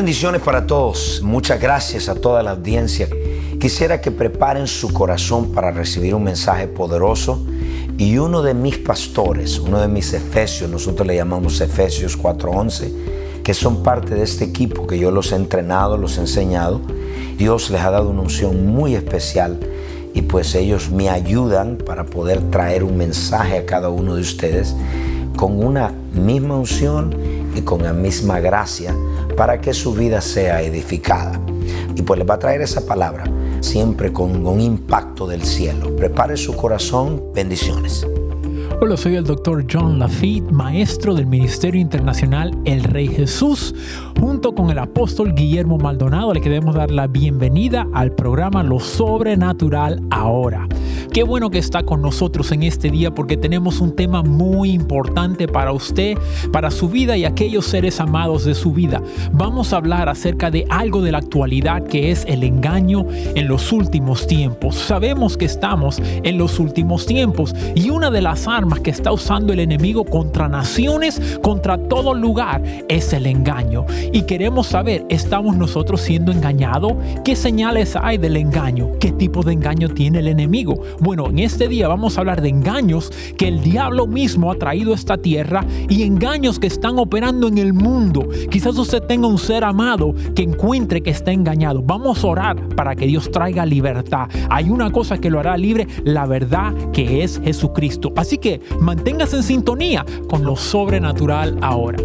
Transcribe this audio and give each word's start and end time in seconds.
Bendiciones 0.00 0.40
para 0.40 0.66
todos. 0.66 1.20
Muchas 1.22 1.60
gracias 1.60 2.08
a 2.08 2.14
toda 2.14 2.42
la 2.42 2.52
audiencia. 2.52 3.06
Quisiera 3.60 4.00
que 4.00 4.10
preparen 4.10 4.66
su 4.66 4.94
corazón 4.94 5.52
para 5.52 5.72
recibir 5.72 6.14
un 6.14 6.24
mensaje 6.24 6.68
poderoso. 6.68 7.44
Y 7.98 8.16
uno 8.16 8.40
de 8.40 8.54
mis 8.54 8.78
pastores, 8.78 9.58
uno 9.58 9.78
de 9.78 9.88
mis 9.88 10.14
efesios, 10.14 10.70
nosotros 10.70 11.06
le 11.06 11.16
llamamos 11.16 11.60
Efesios 11.60 12.16
4:11, 12.16 13.42
que 13.44 13.52
son 13.52 13.82
parte 13.82 14.14
de 14.14 14.22
este 14.22 14.44
equipo 14.44 14.86
que 14.86 14.98
yo 14.98 15.10
los 15.10 15.32
he 15.32 15.36
entrenado, 15.36 15.98
los 15.98 16.16
he 16.16 16.22
enseñado. 16.22 16.80
Dios 17.36 17.68
les 17.68 17.82
ha 17.82 17.90
dado 17.90 18.08
una 18.08 18.22
unción 18.22 18.68
muy 18.68 18.94
especial 18.94 19.60
y 20.14 20.22
pues 20.22 20.54
ellos 20.54 20.90
me 20.90 21.10
ayudan 21.10 21.76
para 21.76 22.06
poder 22.06 22.40
traer 22.50 22.84
un 22.84 22.96
mensaje 22.96 23.58
a 23.58 23.66
cada 23.66 23.90
uno 23.90 24.14
de 24.14 24.22
ustedes 24.22 24.74
con 25.36 25.62
una 25.62 25.92
misma 26.14 26.56
unción 26.56 27.14
y 27.54 27.60
con 27.60 27.82
la 27.82 27.92
misma 27.92 28.40
gracia 28.40 28.94
para 29.40 29.58
que 29.58 29.72
su 29.72 29.94
vida 29.94 30.20
sea 30.20 30.60
edificada. 30.60 31.40
Y 31.96 32.02
pues 32.02 32.18
les 32.18 32.28
va 32.28 32.34
a 32.34 32.38
traer 32.38 32.60
esa 32.60 32.84
palabra 32.84 33.24
siempre 33.60 34.12
con 34.12 34.46
un 34.46 34.60
impacto 34.60 35.26
del 35.26 35.44
cielo. 35.44 35.96
Prepare 35.96 36.36
su 36.36 36.54
corazón. 36.54 37.22
Bendiciones. 37.34 38.06
Hola, 38.82 38.98
soy 38.98 39.16
el 39.16 39.24
doctor 39.24 39.64
John 39.66 39.98
Lafitte, 39.98 40.50
maestro 40.50 41.14
del 41.14 41.24
Ministerio 41.24 41.80
Internacional 41.80 42.54
El 42.66 42.84
Rey 42.84 43.08
Jesús. 43.08 43.74
Junto 44.20 44.54
con 44.54 44.68
el 44.68 44.78
apóstol 44.78 45.34
Guillermo 45.34 45.78
Maldonado 45.78 46.34
le 46.34 46.42
queremos 46.42 46.74
dar 46.74 46.90
la 46.90 47.06
bienvenida 47.06 47.88
al 47.94 48.12
programa 48.12 48.62
Lo 48.62 48.78
Sobrenatural 48.78 50.02
Ahora. 50.10 50.68
Qué 51.12 51.22
bueno 51.22 51.50
que 51.50 51.58
está 51.58 51.82
con 51.82 52.02
nosotros 52.02 52.52
en 52.52 52.62
este 52.62 52.90
día 52.90 53.12
porque 53.14 53.36
tenemos 53.36 53.80
un 53.80 53.96
tema 53.96 54.22
muy 54.22 54.70
importante 54.70 55.48
para 55.48 55.72
usted, 55.72 56.16
para 56.52 56.70
su 56.70 56.88
vida 56.88 57.16
y 57.16 57.24
aquellos 57.24 57.66
seres 57.66 58.00
amados 58.00 58.44
de 58.44 58.54
su 58.54 58.72
vida. 58.72 59.02
Vamos 59.32 59.72
a 59.72 59.78
hablar 59.78 60.08
acerca 60.08 60.50
de 60.50 60.66
algo 60.68 61.02
de 61.02 61.12
la 61.12 61.18
actualidad 61.18 61.82
que 61.84 62.10
es 62.10 62.24
el 62.26 62.44
engaño 62.44 63.06
en 63.10 63.48
los 63.48 63.72
últimos 63.72 64.26
tiempos. 64.26 64.76
Sabemos 64.76 65.36
que 65.36 65.44
estamos 65.44 66.00
en 66.00 66.38
los 66.38 66.58
últimos 66.58 67.06
tiempos 67.06 67.54
y 67.74 67.90
una 67.90 68.10
de 68.10 68.22
las 68.22 68.46
armas 68.46 68.80
que 68.80 68.90
está 68.90 69.12
usando 69.12 69.52
el 69.52 69.60
enemigo 69.60 70.04
contra 70.04 70.48
naciones, 70.48 71.20
contra 71.42 71.78
todo 71.78 72.14
lugar, 72.14 72.62
es 72.88 73.12
el 73.12 73.26
engaño. 73.26 73.86
Y 74.12 74.22
queremos 74.22 74.68
saber, 74.68 75.04
¿estamos 75.08 75.56
nosotros 75.56 76.00
siendo 76.00 76.32
engañados? 76.32 76.92
¿Qué 77.24 77.36
señales 77.36 77.96
hay 77.96 78.18
del 78.18 78.36
engaño? 78.36 78.90
¿Qué 79.00 79.12
tipo 79.12 79.42
de 79.42 79.52
engaño 79.52 79.88
tiene 79.88 80.20
el 80.20 80.28
enemigo? 80.28 80.82
Bueno, 80.98 81.28
en 81.28 81.38
este 81.38 81.68
día 81.68 81.88
vamos 81.88 82.16
a 82.16 82.20
hablar 82.20 82.42
de 82.42 82.48
engaños 82.48 83.12
que 83.36 83.48
el 83.48 83.62
diablo 83.62 84.06
mismo 84.06 84.50
ha 84.50 84.56
traído 84.56 84.92
a 84.92 84.94
esta 84.94 85.18
tierra 85.18 85.64
y 85.88 86.02
engaños 86.02 86.58
que 86.58 86.66
están 86.66 86.98
operando 86.98 87.48
en 87.48 87.58
el 87.58 87.72
mundo. 87.72 88.28
Quizás 88.50 88.76
usted 88.76 89.02
tenga 89.02 89.26
un 89.26 89.38
ser 89.38 89.64
amado 89.64 90.14
que 90.34 90.42
encuentre 90.42 91.02
que 91.02 91.10
está 91.10 91.32
engañado. 91.32 91.82
Vamos 91.82 92.24
a 92.24 92.26
orar 92.28 92.68
para 92.76 92.94
que 92.96 93.06
Dios 93.06 93.30
traiga 93.30 93.64
libertad. 93.66 94.28
Hay 94.48 94.70
una 94.70 94.90
cosa 94.90 95.18
que 95.18 95.30
lo 95.30 95.40
hará 95.40 95.56
libre, 95.56 95.86
la 96.04 96.26
verdad 96.26 96.74
que 96.92 97.22
es 97.22 97.40
Jesucristo. 97.42 98.12
Así 98.16 98.38
que 98.38 98.60
manténgase 98.80 99.36
en 99.36 99.42
sintonía 99.42 100.04
con 100.28 100.44
lo 100.44 100.56
sobrenatural 100.56 101.58
ahora. 101.60 101.98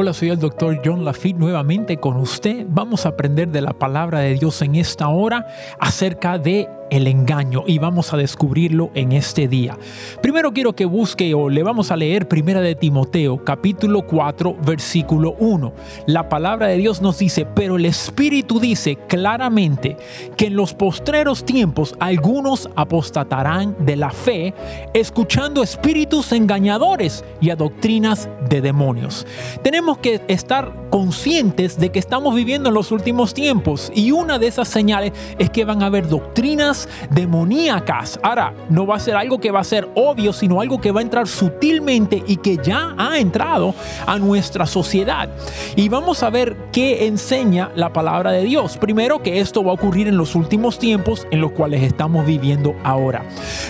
Hola, 0.00 0.14
soy 0.14 0.30
el 0.30 0.38
doctor 0.38 0.80
John 0.82 1.04
Lafitte 1.04 1.38
nuevamente 1.38 1.98
con 1.98 2.16
usted. 2.16 2.64
Vamos 2.70 3.04
a 3.04 3.10
aprender 3.10 3.48
de 3.48 3.60
la 3.60 3.74
palabra 3.74 4.20
de 4.20 4.32
Dios 4.32 4.62
en 4.62 4.76
esta 4.76 5.08
hora 5.08 5.46
acerca 5.78 6.38
de 6.38 6.70
el 6.90 7.06
engaño 7.06 7.64
y 7.66 7.78
vamos 7.78 8.12
a 8.12 8.16
descubrirlo 8.16 8.90
en 8.94 9.12
este 9.12 9.48
día. 9.48 9.78
Primero 10.22 10.52
quiero 10.52 10.74
que 10.74 10.84
busque 10.84 11.34
o 11.34 11.48
le 11.48 11.62
vamos 11.62 11.90
a 11.90 11.96
leer 11.96 12.28
Primera 12.28 12.60
de 12.60 12.74
Timoteo 12.74 13.44
capítulo 13.44 14.02
4 14.02 14.56
versículo 14.64 15.34
1. 15.38 15.72
La 16.06 16.28
palabra 16.28 16.66
de 16.66 16.76
Dios 16.76 17.00
nos 17.00 17.18
dice, 17.18 17.46
pero 17.46 17.76
el 17.76 17.86
Espíritu 17.86 18.60
dice 18.60 18.96
claramente 19.08 19.96
que 20.36 20.46
en 20.46 20.56
los 20.56 20.74
postreros 20.74 21.44
tiempos 21.44 21.94
algunos 22.00 22.68
apostatarán 22.76 23.76
de 23.84 23.96
la 23.96 24.10
fe, 24.10 24.54
escuchando 24.94 25.62
espíritus 25.62 26.32
engañadores 26.32 27.24
y 27.40 27.50
a 27.50 27.56
doctrinas 27.56 28.28
de 28.48 28.60
demonios. 28.60 29.26
Tenemos 29.62 29.98
que 29.98 30.20
estar 30.28 30.88
conscientes 30.90 31.78
de 31.78 31.90
que 31.90 31.98
estamos 31.98 32.34
viviendo 32.34 32.68
en 32.68 32.74
los 32.74 32.90
últimos 32.92 33.34
tiempos 33.34 33.92
y 33.94 34.10
una 34.10 34.38
de 34.38 34.48
esas 34.48 34.68
señales 34.68 35.12
es 35.38 35.50
que 35.50 35.64
van 35.64 35.82
a 35.82 35.86
haber 35.86 36.08
doctrinas 36.08 36.79
demoníacas. 37.10 38.18
Ahora, 38.22 38.54
no 38.68 38.86
va 38.86 38.96
a 38.96 39.00
ser 39.00 39.16
algo 39.16 39.40
que 39.40 39.50
va 39.50 39.60
a 39.60 39.64
ser 39.64 39.88
obvio, 39.94 40.32
sino 40.32 40.60
algo 40.60 40.80
que 40.80 40.92
va 40.92 41.00
a 41.00 41.02
entrar 41.02 41.26
sutilmente 41.28 42.22
y 42.26 42.36
que 42.36 42.56
ya 42.56 42.94
ha 42.96 43.18
entrado 43.18 43.74
a 44.06 44.18
nuestra 44.18 44.66
sociedad. 44.66 45.28
Y 45.76 45.88
vamos 45.88 46.22
a 46.22 46.30
ver 46.30 46.56
qué 46.72 47.06
enseña 47.06 47.70
la 47.74 47.92
palabra 47.92 48.32
de 48.32 48.42
Dios. 48.42 48.76
Primero, 48.76 49.22
que 49.22 49.40
esto 49.40 49.64
va 49.64 49.70
a 49.70 49.74
ocurrir 49.74 50.08
en 50.08 50.16
los 50.16 50.34
últimos 50.34 50.78
tiempos 50.78 51.26
en 51.30 51.40
los 51.40 51.52
cuales 51.52 51.82
estamos 51.82 52.26
viviendo 52.26 52.74
ahora. 52.84 53.24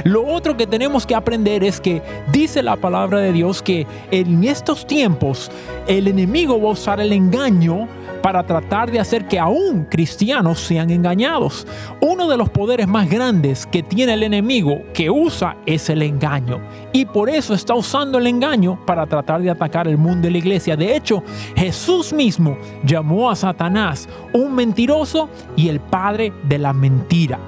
Lo 0.04 0.26
otro 0.26 0.56
que 0.56 0.66
tenemos 0.66 1.06
que 1.06 1.14
aprender 1.14 1.64
es 1.64 1.80
que 1.80 2.02
dice 2.32 2.62
la 2.62 2.76
palabra 2.76 3.18
de 3.18 3.32
Dios 3.32 3.62
que 3.62 3.86
en 4.10 4.44
estos 4.44 4.86
tiempos 4.86 5.50
el 5.86 6.08
enemigo 6.08 6.60
va 6.60 6.68
a 6.68 6.72
usar 6.72 7.00
el 7.00 7.12
engaño 7.12 7.88
para 8.22 8.44
tratar 8.44 8.90
de 8.90 9.00
hacer 9.00 9.26
que 9.26 9.38
aún 9.38 9.86
cristianos 9.88 10.60
sean 10.60 10.90
engañados. 10.90 11.66
Uno 12.00 12.28
de 12.28 12.36
los 12.36 12.50
poderes 12.50 12.86
más 12.86 12.99
grandes 13.08 13.66
que 13.66 13.82
tiene 13.82 14.14
el 14.14 14.22
enemigo 14.22 14.82
que 14.92 15.10
usa 15.10 15.56
es 15.66 15.88
el 15.90 16.02
engaño. 16.02 16.60
Y 16.92 17.04
por 17.04 17.28
eso 17.30 17.54
está 17.54 17.74
usando 17.74 18.18
el 18.18 18.26
engaño 18.26 18.84
para 18.84 19.06
tratar 19.06 19.40
de 19.42 19.50
atacar 19.50 19.86
el 19.86 19.96
mundo 19.96 20.26
de 20.26 20.32
la 20.32 20.38
iglesia. 20.38 20.76
De 20.76 20.96
hecho, 20.96 21.22
Jesús 21.56 22.12
mismo 22.12 22.58
llamó 22.84 23.30
a 23.30 23.36
Satanás 23.36 24.08
un 24.32 24.54
mentiroso 24.54 25.28
y 25.56 25.68
el 25.68 25.80
padre 25.80 26.32
de 26.44 26.58
la 26.58 26.72
mentira. 26.72 27.38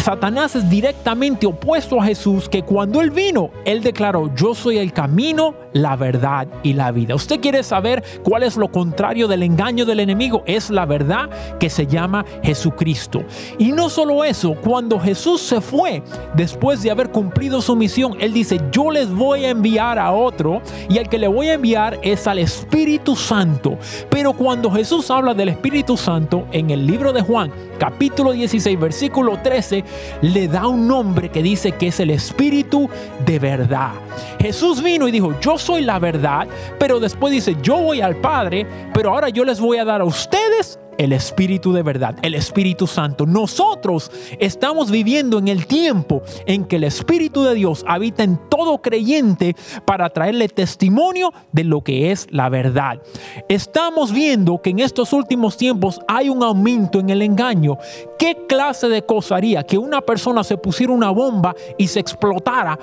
Satanás 0.00 0.56
es 0.56 0.68
directamente 0.68 1.46
opuesto 1.46 2.00
a 2.00 2.04
Jesús, 2.04 2.48
que 2.48 2.62
cuando 2.62 3.00
él 3.00 3.10
vino, 3.10 3.50
él 3.64 3.82
declaró, 3.82 4.34
yo 4.34 4.54
soy 4.54 4.78
el 4.78 4.92
camino, 4.92 5.54
la 5.72 5.96
verdad 5.96 6.48
y 6.62 6.72
la 6.72 6.90
vida. 6.90 7.14
¿Usted 7.14 7.40
quiere 7.40 7.62
saber 7.62 8.02
cuál 8.22 8.42
es 8.42 8.56
lo 8.56 8.70
contrario 8.70 9.28
del 9.28 9.42
engaño 9.42 9.84
del 9.84 10.00
enemigo? 10.00 10.42
Es 10.46 10.70
la 10.70 10.84
verdad 10.84 11.30
que 11.58 11.70
se 11.70 11.86
llama 11.86 12.24
Jesucristo. 12.42 13.24
Y 13.58 13.72
no 13.72 13.88
solo 13.88 14.24
eso, 14.24 14.56
cuando 14.60 14.98
Jesús 14.98 15.40
se 15.40 15.60
fue, 15.60 16.02
después 16.34 16.82
de 16.82 16.90
haber 16.90 17.10
cumplido 17.10 17.60
su 17.60 17.76
misión, 17.76 18.16
él 18.20 18.32
dice, 18.32 18.60
yo 18.72 18.90
les 18.90 19.10
voy 19.10 19.44
a 19.44 19.50
enviar 19.50 19.98
a 19.98 20.12
otro 20.12 20.60
y 20.88 20.98
al 20.98 21.08
que 21.08 21.18
le 21.18 21.28
voy 21.28 21.48
a 21.48 21.54
enviar 21.54 21.98
es 22.02 22.26
al 22.26 22.38
Espíritu 22.38 23.16
Santo. 23.16 23.78
Pero 24.10 24.32
cuando 24.32 24.70
Jesús 24.70 25.10
habla 25.10 25.34
del 25.34 25.50
Espíritu 25.50 25.96
Santo 25.96 26.46
en 26.52 26.70
el 26.70 26.86
libro 26.86 27.12
de 27.12 27.22
Juan, 27.22 27.52
capítulo 27.78 28.32
16, 28.32 28.78
versículo 28.78 29.38
13, 29.42 29.83
le 30.22 30.48
da 30.48 30.66
un 30.66 30.86
nombre 30.86 31.30
que 31.30 31.42
dice 31.42 31.72
que 31.72 31.88
es 31.88 32.00
el 32.00 32.10
Espíritu 32.10 32.88
de 33.24 33.38
verdad. 33.38 33.92
Jesús 34.40 34.82
vino 34.82 35.08
y 35.08 35.12
dijo, 35.12 35.38
yo 35.40 35.58
soy 35.58 35.82
la 35.82 35.98
verdad, 35.98 36.46
pero 36.78 37.00
después 37.00 37.32
dice, 37.32 37.56
yo 37.62 37.78
voy 37.78 38.00
al 38.00 38.16
Padre, 38.16 38.66
pero 38.92 39.10
ahora 39.10 39.28
yo 39.28 39.44
les 39.44 39.60
voy 39.60 39.78
a 39.78 39.84
dar 39.84 40.00
a 40.00 40.04
ustedes 40.04 40.78
el 40.98 41.12
Espíritu 41.12 41.72
de 41.72 41.82
verdad, 41.82 42.16
el 42.22 42.34
Espíritu 42.34 42.86
Santo. 42.86 43.26
Nosotros 43.26 44.10
estamos 44.38 44.90
viviendo 44.90 45.38
en 45.38 45.48
el 45.48 45.66
tiempo 45.66 46.22
en 46.46 46.64
que 46.64 46.76
el 46.76 46.84
Espíritu 46.84 47.44
de 47.44 47.54
Dios 47.54 47.84
habita 47.86 48.22
en 48.22 48.38
todo 48.48 48.78
creyente 48.78 49.56
para 49.84 50.10
traerle 50.10 50.48
testimonio 50.48 51.32
de 51.52 51.64
lo 51.64 51.82
que 51.82 52.10
es 52.10 52.26
la 52.30 52.48
verdad. 52.48 53.00
Estamos 53.48 54.12
viendo 54.12 54.60
que 54.60 54.70
en 54.70 54.80
estos 54.80 55.12
últimos 55.12 55.56
tiempos 55.56 56.00
hay 56.08 56.28
un 56.28 56.42
aumento 56.42 57.00
en 57.00 57.10
el 57.10 57.22
engaño. 57.22 57.78
¿Qué 58.18 58.46
clase 58.48 58.88
de 58.88 59.04
cosa 59.04 59.36
haría 59.36 59.64
que 59.64 59.78
una 59.78 60.00
persona 60.00 60.44
se 60.44 60.56
pusiera 60.56 60.92
una 60.92 61.10
bomba 61.10 61.54
y 61.78 61.88
se 61.88 62.00
explotara 62.00 62.78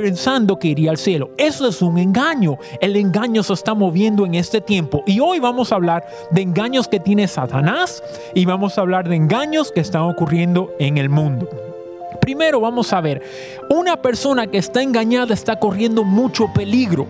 pensando 0.00 0.58
que 0.58 0.68
iría 0.68 0.90
al 0.90 0.98
cielo? 0.98 1.30
Eso 1.38 1.66
es 1.66 1.80
un 1.80 1.96
engaño. 1.96 2.58
El 2.80 2.96
engaño 2.96 3.42
se 3.42 3.54
está 3.54 3.74
moviendo 3.74 4.26
en 4.26 4.34
este 4.34 4.60
tiempo 4.60 5.02
y 5.06 5.20
hoy 5.20 5.40
vamos 5.40 5.72
a 5.72 5.76
hablar 5.76 6.06
de 6.30 6.42
engaños 6.42 6.86
que 6.86 7.00
tiene 7.00 7.26
Satanás 7.26 8.02
y 8.34 8.44
vamos 8.44 8.76
a 8.76 8.82
hablar 8.82 9.08
de 9.08 9.16
engaños 9.16 9.72
que 9.72 9.80
están 9.80 10.02
ocurriendo 10.02 10.70
en 10.78 10.98
el 10.98 11.08
mundo. 11.08 11.48
Primero 12.20 12.60
vamos 12.60 12.92
a 12.92 13.00
ver, 13.00 13.22
una 13.70 13.96
persona 13.96 14.46
que 14.46 14.58
está 14.58 14.82
engañada 14.82 15.32
está 15.32 15.58
corriendo 15.58 16.04
mucho 16.04 16.52
peligro. 16.52 17.06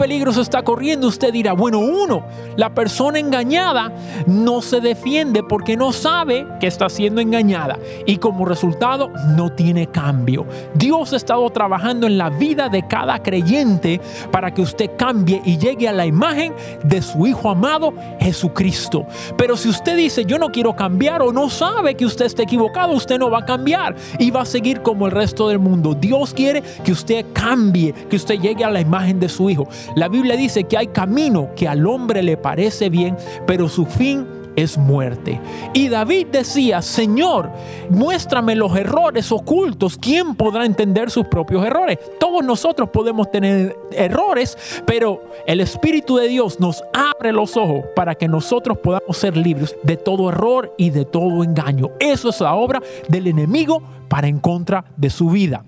¿Qué 0.00 0.04
peligro 0.04 0.32
se 0.32 0.40
está 0.40 0.62
corriendo? 0.62 1.08
Usted 1.08 1.30
dirá, 1.30 1.52
bueno, 1.52 1.78
uno, 1.78 2.24
la 2.56 2.74
persona 2.74 3.18
engañada 3.18 3.92
no 4.26 4.62
se 4.62 4.80
defiende 4.80 5.42
porque 5.42 5.76
no 5.76 5.92
sabe 5.92 6.46
que 6.58 6.68
está 6.68 6.88
siendo 6.88 7.20
engañada 7.20 7.78
y 8.06 8.16
como 8.16 8.46
resultado 8.46 9.10
no 9.36 9.52
tiene 9.52 9.88
cambio. 9.88 10.46
Dios 10.74 11.12
ha 11.12 11.16
estado 11.16 11.50
trabajando 11.50 12.06
en 12.06 12.16
la 12.16 12.30
vida 12.30 12.70
de 12.70 12.88
cada 12.88 13.22
creyente 13.22 14.00
para 14.30 14.54
que 14.54 14.62
usted 14.62 14.90
cambie 14.96 15.42
y 15.44 15.58
llegue 15.58 15.86
a 15.86 15.92
la 15.92 16.06
imagen 16.06 16.54
de 16.82 17.02
su 17.02 17.26
Hijo 17.26 17.50
amado 17.50 17.92
Jesucristo. 18.20 19.04
Pero 19.36 19.54
si 19.54 19.68
usted 19.68 19.98
dice, 19.98 20.24
yo 20.24 20.38
no 20.38 20.48
quiero 20.48 20.74
cambiar 20.74 21.20
o 21.20 21.30
no 21.30 21.50
sabe 21.50 21.94
que 21.94 22.06
usted 22.06 22.24
está 22.24 22.44
equivocado, 22.44 22.94
usted 22.94 23.18
no 23.18 23.30
va 23.30 23.40
a 23.40 23.44
cambiar 23.44 23.94
y 24.18 24.30
va 24.30 24.40
a 24.40 24.46
seguir 24.46 24.80
como 24.80 25.04
el 25.04 25.12
resto 25.12 25.48
del 25.48 25.58
mundo. 25.58 25.94
Dios 25.94 26.32
quiere 26.32 26.62
que 26.82 26.92
usted 26.92 27.26
cambie, 27.34 27.92
que 27.92 28.16
usted 28.16 28.40
llegue 28.40 28.64
a 28.64 28.70
la 28.70 28.80
imagen 28.80 29.20
de 29.20 29.28
su 29.28 29.50
Hijo. 29.50 29.68
La 29.96 30.08
Biblia 30.08 30.36
dice 30.36 30.64
que 30.64 30.76
hay 30.76 30.88
camino 30.88 31.50
que 31.56 31.68
al 31.68 31.86
hombre 31.86 32.22
le 32.22 32.36
parece 32.36 32.90
bien, 32.90 33.16
pero 33.46 33.68
su 33.68 33.86
fin 33.86 34.26
es 34.56 34.78
muerte. 34.78 35.40
Y 35.72 35.88
David 35.88 36.28
decía, 36.32 36.82
Señor, 36.82 37.50
muéstrame 37.88 38.54
los 38.54 38.76
errores 38.76 39.30
ocultos. 39.32 39.96
¿Quién 39.96 40.34
podrá 40.34 40.64
entender 40.64 41.10
sus 41.10 41.26
propios 41.26 41.64
errores? 41.64 41.98
Todos 42.18 42.44
nosotros 42.44 42.90
podemos 42.90 43.30
tener 43.30 43.76
errores, 43.92 44.56
pero 44.86 45.22
el 45.46 45.60
Espíritu 45.60 46.16
de 46.16 46.28
Dios 46.28 46.60
nos 46.60 46.82
abre 46.92 47.32
los 47.32 47.56
ojos 47.56 47.84
para 47.94 48.14
que 48.14 48.28
nosotros 48.28 48.78
podamos 48.78 49.16
ser 49.16 49.36
libres 49.36 49.76
de 49.82 49.96
todo 49.96 50.28
error 50.28 50.74
y 50.76 50.90
de 50.90 51.04
todo 51.04 51.44
engaño. 51.44 51.90
Eso 51.98 52.30
es 52.30 52.40
la 52.40 52.54
obra 52.54 52.80
del 53.08 53.26
enemigo 53.26 53.82
para 54.08 54.28
en 54.28 54.40
contra 54.40 54.84
de 54.96 55.10
su 55.10 55.30
vida. 55.30 55.64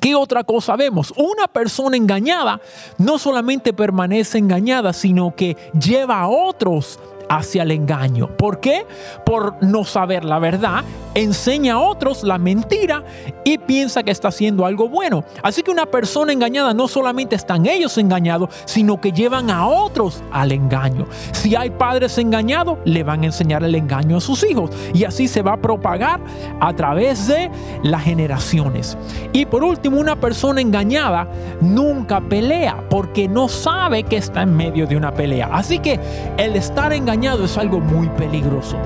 ¿Qué 0.00 0.14
otra 0.14 0.44
cosa 0.44 0.76
vemos? 0.76 1.12
Una 1.16 1.46
persona 1.46 1.96
engañada 1.96 2.60
no 2.98 3.18
solamente 3.18 3.72
permanece 3.72 4.38
engañada, 4.38 4.92
sino 4.92 5.34
que 5.36 5.56
lleva 5.78 6.20
a 6.20 6.28
otros 6.28 6.98
hacia 7.30 7.62
el 7.62 7.70
engaño. 7.70 8.26
¿Por 8.26 8.60
qué? 8.60 8.86
Por 9.24 9.54
no 9.62 9.84
saber 9.84 10.24
la 10.24 10.40
verdad, 10.40 10.84
enseña 11.14 11.74
a 11.74 11.78
otros 11.78 12.24
la 12.24 12.38
mentira 12.38 13.04
y 13.44 13.56
piensa 13.56 14.02
que 14.02 14.10
está 14.10 14.28
haciendo 14.28 14.66
algo 14.66 14.88
bueno. 14.88 15.24
Así 15.42 15.62
que 15.62 15.70
una 15.70 15.86
persona 15.86 16.32
engañada 16.32 16.74
no 16.74 16.88
solamente 16.88 17.36
están 17.36 17.66
ellos 17.66 17.96
engañados, 17.98 18.50
sino 18.64 19.00
que 19.00 19.12
llevan 19.12 19.48
a 19.48 19.66
otros 19.66 20.22
al 20.32 20.50
engaño. 20.50 21.06
Si 21.30 21.54
hay 21.54 21.70
padres 21.70 22.18
engañados, 22.18 22.78
le 22.84 23.04
van 23.04 23.22
a 23.22 23.26
enseñar 23.26 23.62
el 23.62 23.76
engaño 23.76 24.16
a 24.16 24.20
sus 24.20 24.42
hijos 24.42 24.70
y 24.92 25.04
así 25.04 25.28
se 25.28 25.42
va 25.42 25.52
a 25.52 25.60
propagar 25.60 26.20
a 26.58 26.74
través 26.74 27.28
de 27.28 27.48
las 27.84 28.02
generaciones. 28.02 28.98
Y 29.32 29.46
por 29.46 29.62
último, 29.62 30.00
una 30.00 30.16
persona 30.16 30.60
engañada 30.60 31.28
nunca 31.60 32.20
pelea 32.20 32.88
porque 32.90 33.28
no 33.28 33.48
sabe 33.48 34.02
que 34.02 34.16
está 34.16 34.42
en 34.42 34.56
medio 34.56 34.88
de 34.88 34.96
una 34.96 35.14
pelea. 35.14 35.48
Así 35.52 35.78
que 35.78 36.00
el 36.36 36.56
estar 36.56 36.92
engañado 36.92 37.19
es 37.22 37.58
algo 37.58 37.80
muy 37.80 38.08
peligroso. 38.08 38.78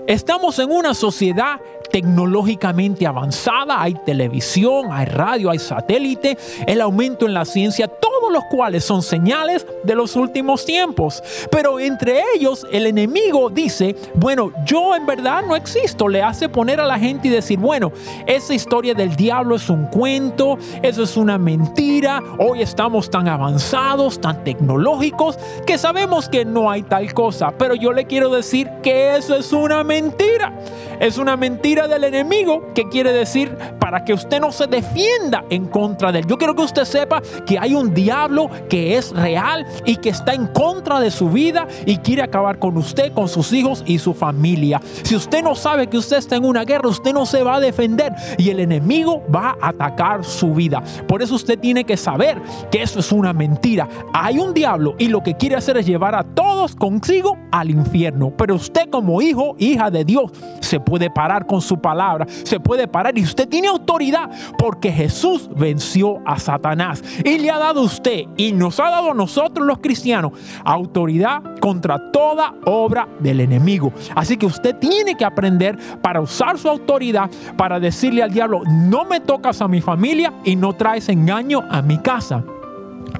Estamos 0.06 0.58
en 0.58 0.70
una 0.70 0.94
sociedad 0.94 1.60
tecnológicamente 1.90 3.06
avanzada, 3.06 3.82
hay 3.82 3.92
televisión, 4.06 4.88
hay 4.90 5.04
radio, 5.04 5.50
hay 5.50 5.58
satélite, 5.58 6.38
el 6.66 6.80
aumento 6.80 7.26
en 7.26 7.34
la 7.34 7.44
ciencia, 7.44 7.86
todos 8.24 8.32
los 8.32 8.44
cuales 8.44 8.84
son 8.84 9.02
señales 9.02 9.66
de 9.82 9.94
los 9.94 10.16
últimos 10.16 10.64
tiempos. 10.64 11.22
Pero 11.50 11.78
entre 11.78 12.22
ellos 12.34 12.66
el 12.72 12.86
enemigo 12.86 13.50
dice, 13.50 13.94
bueno, 14.14 14.50
yo 14.64 14.96
en 14.96 15.04
verdad 15.04 15.42
no 15.46 15.54
existo, 15.54 16.08
le 16.08 16.22
hace 16.22 16.48
poner 16.48 16.80
a 16.80 16.86
la 16.86 16.98
gente 16.98 17.28
y 17.28 17.30
decir, 17.30 17.58
bueno, 17.58 17.92
esa 18.26 18.54
historia 18.54 18.94
del 18.94 19.14
diablo 19.14 19.56
es 19.56 19.68
un 19.68 19.88
cuento, 19.88 20.56
eso 20.82 21.02
es 21.02 21.18
una 21.18 21.36
mentira, 21.36 22.22
hoy 22.38 22.62
estamos 22.62 23.10
tan 23.10 23.28
avanzados, 23.28 24.18
tan 24.18 24.42
tecnológicos, 24.42 25.38
que 25.66 25.76
sabemos 25.76 26.30
que 26.30 26.46
no 26.46 26.70
hay 26.70 26.82
tal 26.82 27.12
cosa, 27.12 27.52
pero 27.58 27.74
yo 27.74 27.92
le 27.92 28.06
quiero 28.06 28.30
decir 28.30 28.70
que 28.82 29.16
eso 29.16 29.36
es 29.36 29.52
una 29.52 29.84
mentira, 29.84 30.58
es 31.00 31.18
una 31.18 31.36
mentira 31.36 31.88
del 31.88 32.04
enemigo, 32.04 32.72
que 32.74 32.88
quiere 32.88 33.12
decir 33.12 33.56
para 33.78 34.04
que 34.04 34.14
usted 34.14 34.40
no 34.40 34.52
se 34.52 34.66
defienda 34.66 35.44
en 35.50 35.66
contra 35.66 36.12
de 36.12 36.20
él. 36.20 36.26
Yo 36.26 36.38
quiero 36.38 36.54
que 36.54 36.62
usted 36.62 36.84
sepa 36.84 37.22
que 37.46 37.58
hay 37.58 37.74
un 37.74 37.92
diablo 37.94 38.48
que 38.68 38.96
es 38.96 39.10
real 39.10 39.66
y 39.84 39.96
que 39.96 40.10
está 40.10 40.32
en 40.32 40.46
contra 40.48 41.00
de 41.00 41.10
su 41.10 41.28
vida 41.28 41.66
y 41.86 41.98
quiere 41.98 42.22
acabar 42.22 42.58
con 42.58 42.76
usted, 42.76 43.12
con 43.12 43.28
sus 43.28 43.52
hijos 43.52 43.82
y 43.86 43.98
su 43.98 44.14
familia. 44.14 44.80
Si 45.02 45.14
usted 45.14 45.42
no 45.42 45.54
sabe 45.54 45.86
que 45.86 45.98
usted 45.98 46.16
está 46.16 46.36
en 46.36 46.44
una 46.44 46.64
guerra, 46.64 46.88
usted 46.88 47.12
no 47.12 47.26
se 47.26 47.42
va 47.42 47.56
a 47.56 47.60
defender 47.60 48.12
y 48.38 48.50
el 48.50 48.60
enemigo 48.60 49.22
va 49.34 49.56
a 49.60 49.68
atacar 49.68 50.24
su 50.24 50.54
vida. 50.54 50.82
Por 51.06 51.22
eso 51.22 51.34
usted 51.34 51.58
tiene 51.58 51.84
que 51.84 51.96
saber 51.96 52.40
que 52.70 52.82
eso 52.82 53.00
es 53.00 53.12
una 53.12 53.32
mentira. 53.32 53.88
Hay 54.12 54.38
un 54.38 54.54
diablo 54.54 54.94
y 54.98 55.08
lo 55.08 55.22
que 55.22 55.34
quiere 55.34 55.56
hacer 55.56 55.76
es 55.76 55.86
llevar 55.86 56.14
a 56.14 56.24
todos 56.24 56.74
consigo 56.74 57.36
al 57.50 57.70
infierno. 57.70 58.32
Pero 58.36 58.54
usted 58.54 58.88
como 58.90 59.20
hijo, 59.22 59.56
hija 59.58 59.90
de 59.90 60.04
Dios, 60.04 60.32
se 60.60 60.80
puede 60.84 61.10
parar 61.10 61.46
con 61.46 61.60
su 61.60 61.78
palabra, 61.80 62.26
se 62.44 62.60
puede 62.60 62.86
parar 62.86 63.16
y 63.18 63.22
usted 63.22 63.48
tiene 63.48 63.68
autoridad 63.68 64.30
porque 64.58 64.92
Jesús 64.92 65.48
venció 65.54 66.20
a 66.24 66.38
Satanás 66.38 67.02
y 67.24 67.38
le 67.38 67.50
ha 67.50 67.58
dado 67.58 67.80
a 67.80 67.84
usted 67.84 68.24
y 68.36 68.52
nos 68.52 68.78
ha 68.80 68.90
dado 68.90 69.12
a 69.12 69.14
nosotros 69.14 69.66
los 69.66 69.78
cristianos 69.78 70.32
autoridad 70.64 71.42
contra 71.60 72.10
toda 72.10 72.54
obra 72.66 73.08
del 73.20 73.40
enemigo. 73.40 73.92
Así 74.14 74.36
que 74.36 74.46
usted 74.46 74.76
tiene 74.76 75.16
que 75.16 75.24
aprender 75.24 75.78
para 76.00 76.20
usar 76.20 76.58
su 76.58 76.68
autoridad 76.68 77.30
para 77.56 77.80
decirle 77.80 78.22
al 78.22 78.32
diablo, 78.32 78.62
no 78.66 79.04
me 79.04 79.20
tocas 79.20 79.60
a 79.62 79.68
mi 79.68 79.80
familia 79.80 80.32
y 80.44 80.56
no 80.56 80.74
traes 80.74 81.08
engaño 81.08 81.62
a 81.70 81.82
mi 81.82 81.98
casa. 81.98 82.44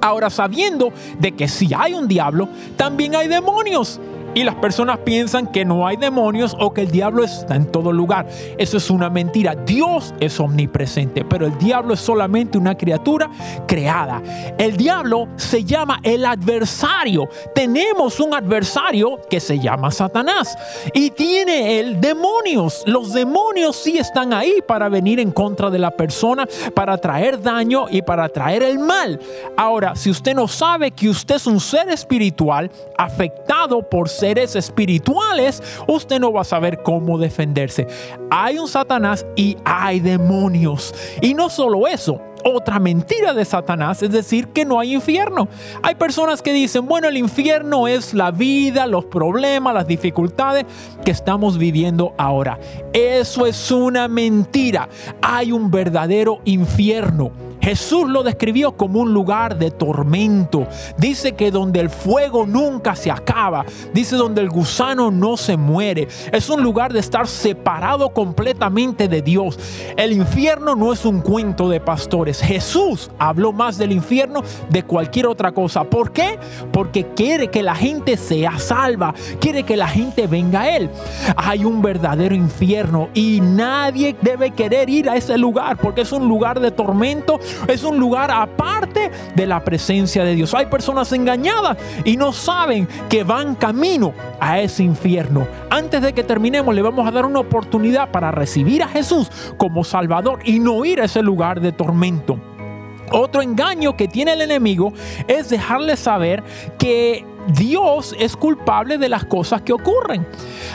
Ahora 0.00 0.28
sabiendo 0.30 0.92
de 1.18 1.32
que 1.32 1.48
si 1.48 1.72
hay 1.74 1.94
un 1.94 2.08
diablo, 2.08 2.48
también 2.76 3.14
hay 3.14 3.28
demonios 3.28 4.00
y 4.34 4.42
las 4.42 4.56
personas 4.56 4.98
piensan 4.98 5.46
que 5.46 5.64
no 5.64 5.86
hay 5.86 5.96
demonios 5.96 6.56
o 6.58 6.74
que 6.74 6.82
el 6.82 6.90
diablo 6.90 7.22
está 7.22 7.54
en 7.54 7.70
todo 7.70 7.92
lugar. 7.92 8.26
Eso 8.58 8.76
es 8.76 8.90
una 8.90 9.08
mentira. 9.08 9.54
Dios 9.54 10.12
es 10.20 10.40
omnipresente, 10.40 11.24
pero 11.24 11.46
el 11.46 11.56
diablo 11.58 11.94
es 11.94 12.00
solamente 12.00 12.58
una 12.58 12.76
criatura 12.76 13.30
creada. 13.66 14.20
El 14.58 14.76
diablo 14.76 15.28
se 15.36 15.62
llama 15.64 16.00
el 16.02 16.26
adversario. 16.26 17.28
Tenemos 17.54 18.18
un 18.18 18.34
adversario 18.34 19.20
que 19.30 19.38
se 19.38 19.58
llama 19.58 19.92
Satanás 19.92 20.56
y 20.92 21.10
tiene 21.10 21.78
el 21.78 22.00
demonios. 22.00 22.82
Los 22.86 23.12
demonios 23.12 23.76
sí 23.76 23.98
están 23.98 24.32
ahí 24.32 24.54
para 24.66 24.88
venir 24.88 25.20
en 25.20 25.30
contra 25.30 25.70
de 25.70 25.78
la 25.78 25.92
persona, 25.92 26.46
para 26.74 26.98
traer 26.98 27.40
daño 27.40 27.86
y 27.88 28.02
para 28.02 28.28
traer 28.28 28.64
el 28.64 28.80
mal. 28.80 29.20
Ahora, 29.56 29.94
si 29.94 30.10
usted 30.10 30.34
no 30.34 30.48
sabe 30.48 30.90
que 30.90 31.08
usted 31.08 31.36
es 31.36 31.46
un 31.46 31.60
ser 31.60 31.88
espiritual 31.90 32.70
afectado 32.98 33.88
por 33.88 34.08
ser 34.08 34.23
espirituales, 34.32 35.62
usted 35.86 36.18
no 36.18 36.32
va 36.32 36.42
a 36.42 36.44
saber 36.44 36.82
cómo 36.82 37.18
defenderse. 37.18 37.86
Hay 38.30 38.58
un 38.58 38.68
Satanás 38.68 39.26
y 39.36 39.56
hay 39.64 40.00
demonios. 40.00 40.94
Y 41.20 41.34
no 41.34 41.50
solo 41.50 41.86
eso, 41.86 42.20
otra 42.44 42.78
mentira 42.78 43.32
de 43.34 43.44
Satanás, 43.44 44.02
es 44.02 44.10
decir, 44.10 44.48
que 44.48 44.64
no 44.64 44.78
hay 44.78 44.94
infierno. 44.94 45.48
Hay 45.82 45.94
personas 45.94 46.42
que 46.42 46.52
dicen, 46.52 46.86
bueno, 46.86 47.08
el 47.08 47.16
infierno 47.16 47.88
es 47.88 48.14
la 48.14 48.30
vida, 48.30 48.86
los 48.86 49.06
problemas, 49.06 49.74
las 49.74 49.86
dificultades 49.86 50.64
que 51.04 51.10
estamos 51.10 51.58
viviendo 51.58 52.14
ahora. 52.18 52.58
Eso 52.92 53.46
es 53.46 53.70
una 53.70 54.08
mentira. 54.08 54.88
Hay 55.22 55.52
un 55.52 55.70
verdadero 55.70 56.40
infierno. 56.44 57.43
Jesús 57.64 58.10
lo 58.10 58.22
describió 58.22 58.76
como 58.76 59.00
un 59.00 59.14
lugar 59.14 59.56
de 59.56 59.70
tormento. 59.70 60.66
Dice 60.98 61.32
que 61.32 61.50
donde 61.50 61.80
el 61.80 61.88
fuego 61.88 62.44
nunca 62.44 62.94
se 62.94 63.10
acaba. 63.10 63.64
Dice 63.94 64.16
donde 64.16 64.42
el 64.42 64.50
gusano 64.50 65.10
no 65.10 65.38
se 65.38 65.56
muere. 65.56 66.06
Es 66.30 66.50
un 66.50 66.62
lugar 66.62 66.92
de 66.92 67.00
estar 67.00 67.26
separado 67.26 68.10
completamente 68.10 69.08
de 69.08 69.22
Dios. 69.22 69.58
El 69.96 70.12
infierno 70.12 70.76
no 70.76 70.92
es 70.92 71.06
un 71.06 71.22
cuento 71.22 71.70
de 71.70 71.80
pastores. 71.80 72.42
Jesús 72.42 73.10
habló 73.18 73.50
más 73.50 73.78
del 73.78 73.92
infierno 73.92 74.42
de 74.68 74.82
cualquier 74.82 75.26
otra 75.26 75.52
cosa. 75.52 75.84
¿Por 75.84 76.12
qué? 76.12 76.38
Porque 76.70 77.06
quiere 77.16 77.48
que 77.48 77.62
la 77.62 77.74
gente 77.74 78.18
sea 78.18 78.58
salva. 78.58 79.14
Quiere 79.40 79.62
que 79.62 79.78
la 79.78 79.88
gente 79.88 80.26
venga 80.26 80.60
a 80.60 80.76
Él. 80.76 80.90
Hay 81.34 81.64
un 81.64 81.80
verdadero 81.80 82.34
infierno 82.34 83.08
y 83.14 83.40
nadie 83.40 84.14
debe 84.20 84.50
querer 84.50 84.90
ir 84.90 85.08
a 85.08 85.16
ese 85.16 85.38
lugar 85.38 85.78
porque 85.78 86.02
es 86.02 86.12
un 86.12 86.28
lugar 86.28 86.60
de 86.60 86.70
tormento 86.70 87.40
es 87.68 87.84
un 87.84 87.98
lugar 87.98 88.30
aparte 88.30 89.10
de 89.34 89.46
la 89.46 89.64
presencia 89.64 90.24
de 90.24 90.34
Dios. 90.34 90.54
Hay 90.54 90.66
personas 90.66 91.12
engañadas 91.12 91.76
y 92.04 92.16
no 92.16 92.32
saben 92.32 92.88
que 93.08 93.24
van 93.24 93.54
camino 93.54 94.12
a 94.40 94.60
ese 94.60 94.82
infierno. 94.82 95.46
Antes 95.70 96.02
de 96.02 96.12
que 96.12 96.24
terminemos, 96.24 96.74
le 96.74 96.82
vamos 96.82 97.06
a 97.06 97.10
dar 97.10 97.26
una 97.26 97.40
oportunidad 97.40 98.10
para 98.10 98.30
recibir 98.30 98.82
a 98.82 98.88
Jesús 98.88 99.30
como 99.56 99.84
Salvador 99.84 100.40
y 100.44 100.58
no 100.58 100.84
ir 100.84 101.00
a 101.00 101.04
ese 101.04 101.22
lugar 101.22 101.60
de 101.60 101.72
tormento. 101.72 102.53
Otro 103.12 103.42
engaño 103.42 103.96
que 103.96 104.08
tiene 104.08 104.32
el 104.32 104.42
enemigo 104.42 104.92
es 105.28 105.48
dejarle 105.48 105.96
saber 105.96 106.42
que 106.78 107.24
Dios 107.46 108.14
es 108.18 108.36
culpable 108.36 108.98
de 108.98 109.08
las 109.08 109.24
cosas 109.24 109.62
que 109.62 109.72
ocurren. 109.72 110.26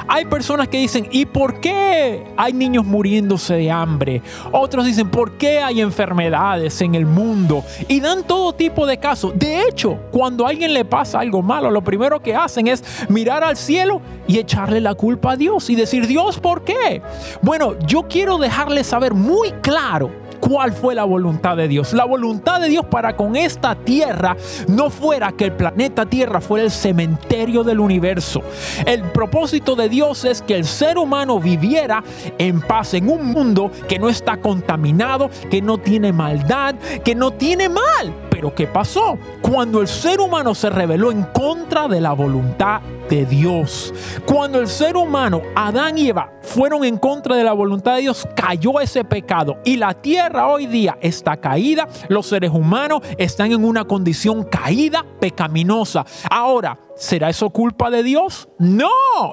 Hay 0.08 0.26
personas 0.26 0.68
que 0.68 0.78
dicen, 0.78 1.08
¿y 1.12 1.26
por 1.26 1.60
qué 1.60 2.26
hay 2.38 2.54
niños 2.54 2.86
muriéndose 2.86 3.56
de 3.56 3.72
hambre? 3.72 4.22
Otros 4.52 4.86
dicen, 4.86 5.10
¿por 5.10 5.38
qué 5.38 5.60
hay 5.60 5.82
enfermedades 5.82 6.82
en 6.82 6.96
el 6.96 7.06
mundo? 7.06 7.64
Y 7.88 8.00
dan 8.00 8.24
todo 8.24 8.54
tipo 8.54 8.86
de 8.86 8.98
casos. 8.98 9.34
De 9.36 9.64
hecho, 9.64 10.00
cuando 10.12 10.46
a 10.46 10.50
alguien 10.50 10.74
le 10.74 10.86
pasa 10.86 11.20
algo 11.20 11.42
malo, 11.42 11.72
lo 11.72 11.84
primero 11.84 12.22
que 12.22 12.36
hacen 12.36 12.68
es 12.68 12.84
mirar 13.10 13.44
al 13.44 13.58
cielo 13.58 14.02
y 14.28 14.38
echarle 14.38 14.80
la 14.80 14.94
culpa 14.94 15.32
a 15.32 15.38
Dios 15.38 15.70
y 15.70 15.76
decir, 15.76 16.08
Dios, 16.08 16.40
¿por 16.40 16.64
qué? 16.64 17.02
Bueno, 17.42 17.78
yo 17.88 18.04
quiero 18.04 18.38
dejarle 18.38 18.84
saber 18.84 19.14
muy 19.14 19.52
claro 19.62 20.29
cuál 20.40 20.74
fue 20.74 20.96
la 20.96 21.04
voluntad 21.04 21.58
de 21.58 21.68
Dios. 21.68 21.94
La 21.94 22.06
voluntad 22.06 22.60
de 22.62 22.70
Dios 22.70 22.86
para 22.86 23.16
con 23.16 23.36
esta 23.36 23.76
tierra 23.76 24.36
no 24.68 24.90
fuera 24.90 25.32
que 25.32 25.46
el 25.46 25.54
planeta 25.54 26.06
Tierra 26.06 26.42
fuera 26.42 26.66
el 26.66 26.72
cementerio 26.72 27.64
del 27.64 27.80
universo. 27.80 28.42
El 28.86 29.04
propósito 29.04 29.76
de 29.76 29.90
Dios 29.90 30.26
es 30.26 30.42
que 30.42 30.56
el 30.56 30.66
ser 30.66 30.98
humano 30.98 31.40
viviera 31.40 32.04
en 32.38 32.62
paz 32.62 32.94
en 32.94 33.10
un 33.10 33.26
mundo 33.28 33.72
que 33.88 34.00
no 34.00 34.10
está 34.10 34.38
contaminado, 34.38 35.30
que 35.50 35.62
no 35.62 35.78
tiene 35.78 36.12
maldad, 36.12 36.76
que 37.04 37.16
no 37.16 37.32
tiene 37.32 37.70
mal. 37.70 38.29
Pero 38.40 38.56
¿qué 38.56 38.68
pasó? 38.68 39.18
Cuando 39.42 39.82
el 39.82 39.90
ser 39.90 40.22
humano 40.22 40.56
se 40.56 40.70
rebeló 40.70 41.12
en 41.12 41.24
contra 41.24 41.90
de 41.90 42.00
la 42.00 42.14
voluntad 42.14 42.80
de 43.10 43.26
Dios. 43.26 43.94
Cuando 44.26 44.62
el 44.62 44.70
ser 44.70 44.96
humano, 44.96 45.42
Adán 45.58 45.98
y 45.98 46.08
Eva, 46.08 46.32
fueron 46.42 46.86
en 46.86 46.98
contra 46.98 47.36
de 47.36 47.44
la 47.44 47.52
voluntad 47.52 47.96
de 47.96 48.04
Dios, 48.04 48.26
cayó 48.38 48.80
ese 48.80 49.04
pecado. 49.04 49.58
Y 49.66 49.76
la 49.76 49.94
tierra 49.94 50.48
hoy 50.48 50.68
día 50.68 50.98
está 51.02 51.36
caída. 51.36 51.90
Los 52.08 52.28
seres 52.28 52.52
humanos 52.52 53.02
están 53.18 53.52
en 53.52 53.66
una 53.66 53.84
condición 53.84 54.44
caída, 54.44 55.06
pecaminosa. 55.20 56.06
Ahora, 56.32 56.80
¿Será 57.00 57.30
eso 57.30 57.50
culpa 57.50 57.90
de 57.90 58.04
Dios? 58.04 58.50
No, 58.58 58.90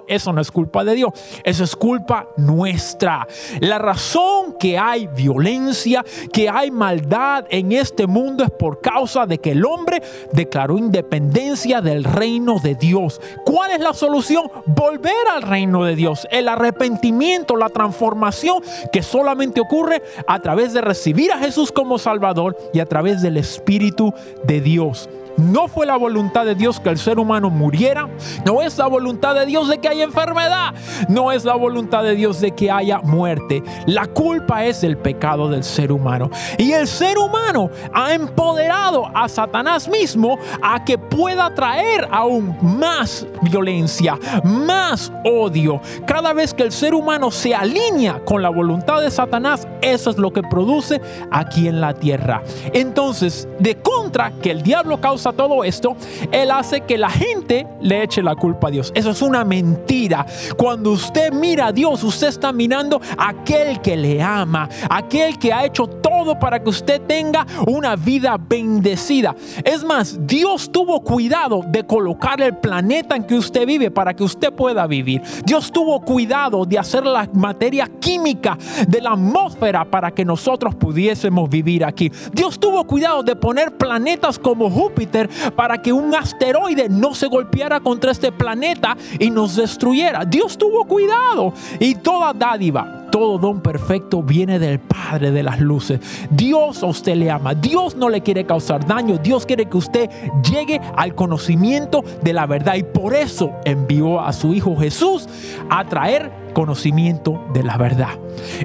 eso 0.07 0.33
no 0.33 0.41
es 0.41 0.53
culpa 0.53 0.85
de 0.85 0.95
Dios, 0.95 1.13
eso 1.43 1.65
es 1.65 1.75
culpa 1.75 2.29
nuestra. 2.37 3.27
La 3.59 3.79
razón 3.81 4.55
que 4.57 4.79
hay 4.79 5.09
violencia, 5.09 6.05
que 6.33 6.49
hay 6.49 6.71
maldad 6.71 7.45
en 7.51 7.73
este 7.73 8.07
mundo 8.07 8.45
es 8.45 8.53
por 8.53 8.81
causa 8.81 9.27
de 9.27 9.39
que 9.39 9.51
el 9.51 9.65
hombre 9.65 10.01
declaró 10.33 10.79
independencia 10.79 11.81
del 11.81 12.05
reino 12.05 12.61
de 12.61 12.77
Dios. 12.77 13.21
¿Cuál 13.45 13.73
es 13.73 13.81
la 13.81 13.95
solución? 13.95 14.49
Volver 14.67 15.27
al 15.35 15.43
reino 15.43 15.83
de 15.83 15.97
Dios. 15.97 16.29
El 16.31 16.49
arrepentimiento, 16.49 17.57
la 17.57 17.69
transformación 17.69 18.63
que 18.93 19.03
solamente 19.03 19.61
ocurre 19.61 20.05
a 20.29 20.39
través 20.39 20.73
de 20.73 20.83
recibir 20.83 21.33
a 21.33 21.39
Jesús 21.39 21.73
como 21.73 21.99
Salvador 21.99 22.57
y 22.73 22.79
a 22.79 22.87
través 22.87 23.23
del 23.23 23.37
Espíritu 23.39 24.15
de 24.45 24.61
Dios. 24.61 25.09
No 25.37 25.69
fue 25.69 25.87
la 25.87 25.97
voluntad 25.97 26.45
de 26.45 26.55
Dios 26.55 26.81
que 26.81 26.89
el 26.89 26.99
ser 26.99 27.19
humano 27.19 27.51
muriera. 27.51 28.09
No 28.45 28.63
es 28.63 28.79
la 28.79 28.87
voluntad 28.87 29.35
de 29.35 29.47
Dios 29.47 29.69
de 29.69 29.79
que 29.79 29.89
haya 29.89 30.05
enfermedad. 30.05 30.75
No 31.09 31.33
es 31.33 31.45
la 31.45 31.55
voluntad 31.55 32.03
de 32.03 32.15
Dios 32.15 32.41
de 32.41 32.53
que 32.53 32.71
haya 32.71 33.01
muerte. 33.01 33.63
La 33.87 34.07
culpa 34.07 34.65
es 34.65 34.83
el 34.85 34.97
pecado 34.97 35.49
del 35.49 35.65
ser 35.65 35.93
humano. 35.93 36.31
Y 36.59 36.73
el 36.73 36.87
ser 36.87 37.19
humano 37.19 37.71
ha 37.93 38.15
empoderado 38.15 39.07
a 39.15 39.29
Satanás 39.29 39.89
mismo 39.89 40.39
a 40.63 40.85
que 40.85 40.99
pueda 40.99 41.55
traer 41.55 42.09
aún 42.11 42.57
más 42.63 43.27
violencia, 43.43 44.19
más 44.45 45.13
odio. 45.25 45.81
Cada 46.07 46.33
vez 46.33 46.55
que 46.55 46.63
el 46.63 46.73
ser 46.73 46.95
humano 46.95 47.31
se 47.31 47.55
alinea 47.55 48.21
con 48.25 48.43
la 48.43 48.49
voluntad 48.49 49.01
de 49.01 49.11
Satanás, 49.11 49.67
eso 49.83 50.11
es 50.11 50.19
lo 50.19 50.33
que 50.33 50.43
produce 50.43 51.01
aquí 51.31 51.69
en 51.69 51.81
la 51.81 51.95
tierra. 51.95 52.43
Entonces, 52.73 53.49
de 53.59 53.77
contra 53.77 54.33
que 54.43 54.51
el 54.51 54.63
diablo 54.63 55.01
causa 55.01 55.26
todo 55.33 55.65
esto, 55.65 55.97
Él 56.33 56.51
hace 56.51 56.83
que 56.83 56.99
la 56.99 57.11
gente 57.11 57.67
le 57.81 58.03
eche 58.03 58.23
la 58.23 58.35
culpa 58.35 58.69
a 58.69 58.71
Dios. 58.71 58.93
Eso 58.95 59.11
es 59.11 59.23
una 59.23 59.45
mentira. 59.45 60.27
Cuando 60.57 60.93
usted 60.93 61.33
mira 61.33 61.69
a 61.69 61.73
Dios, 61.73 62.03
usted 62.05 62.29
está 62.29 62.53
mirando 62.53 63.01
a 63.17 63.29
aquel 63.31 63.81
que 63.81 63.97
le 63.97 64.23
ama, 64.23 64.69
aquel 64.91 65.39
que 65.39 65.53
ha 65.53 65.65
hecho 65.65 65.87
todo 65.87 66.39
para 66.39 66.63
que 66.63 66.71
usted 66.71 67.01
tenga 67.03 67.47
una 67.67 67.97
vida 67.97 68.37
bendecida. 68.39 69.35
Es 69.65 69.85
más, 69.85 70.27
Dios 70.27 70.71
tuvo 70.71 71.01
cuidado 71.01 71.63
de 71.67 71.85
colocar 71.85 72.41
el 72.41 72.57
planeta 72.57 73.17
en 73.17 73.25
que 73.25 73.35
usted 73.35 73.67
vive 73.67 73.91
para 73.91 74.15
que 74.15 74.25
usted 74.25 74.53
pueda 74.53 74.87
vivir. 74.87 75.23
Dios 75.45 75.71
tuvo 75.71 76.01
cuidado 76.01 76.65
de 76.65 76.79
hacer 76.79 77.05
la 77.05 77.29
materia 77.33 77.89
química 78.01 78.59
de 78.87 79.01
la 79.01 79.13
atmósfera 79.13 79.85
para 79.85 80.11
que 80.11 80.25
nosotros 80.25 80.75
pudiésemos 80.75 81.49
vivir 81.49 81.85
aquí. 81.85 82.11
Dios 82.33 82.59
tuvo 82.59 82.85
cuidado 82.85 83.23
de 83.23 83.37
poner 83.37 83.77
planetas 83.77 84.39
como 84.39 84.71
Júpiter 84.71 85.16
para 85.55 85.81
que 85.81 85.93
un 85.93 86.15
asteroide 86.15 86.89
no 86.89 87.15
se 87.15 87.27
golpeara 87.27 87.81
contra 87.81 88.11
este 88.11 88.33
planeta 88.33 88.97
y 89.19 89.31
nos 89.31 89.57
destruyera. 89.57 90.25
Dios 90.25 90.59
tuvo 90.59 90.85
cuidado 90.85 91.53
y 91.79 91.95
toda 91.95 92.33
dádiva 92.33 93.07
todo 93.17 93.39
don 93.39 93.63
perfecto 93.63 94.23
viene 94.23 94.59
del 94.59 94.79
Padre 94.79 95.31
de 95.31 95.43
las 95.43 95.59
luces. 95.59 96.01
Dios 96.31 96.83
a 96.83 96.87
usted 96.87 97.17
le 97.17 97.31
ama. 97.31 97.55
Dios 97.55 97.97
no 97.97 98.11
le 98.11 98.21
quiere 98.21 98.45
causar 98.45 98.87
daño. 98.87 99.17
Dios 99.17 99.47
quiere 99.47 99.65
que 99.65 99.79
usted 99.79 100.11
llegue 100.43 100.83
al 100.97 101.15
conocimiento 101.15 102.05
de 102.23 102.35
la 102.35 102.45
verdad. 102.45 102.75
Y 102.75 102.83
por 102.83 103.15
eso 103.15 103.53
envió 103.65 104.21
a 104.21 104.35
su 104.35 104.53
Hijo 104.53 104.77
Jesús 104.77 105.31
a 105.71 105.87
traer 105.87 106.31
conocimiento 106.57 107.45
de 107.53 107.63
la 107.63 107.77
verdad. 107.77 108.19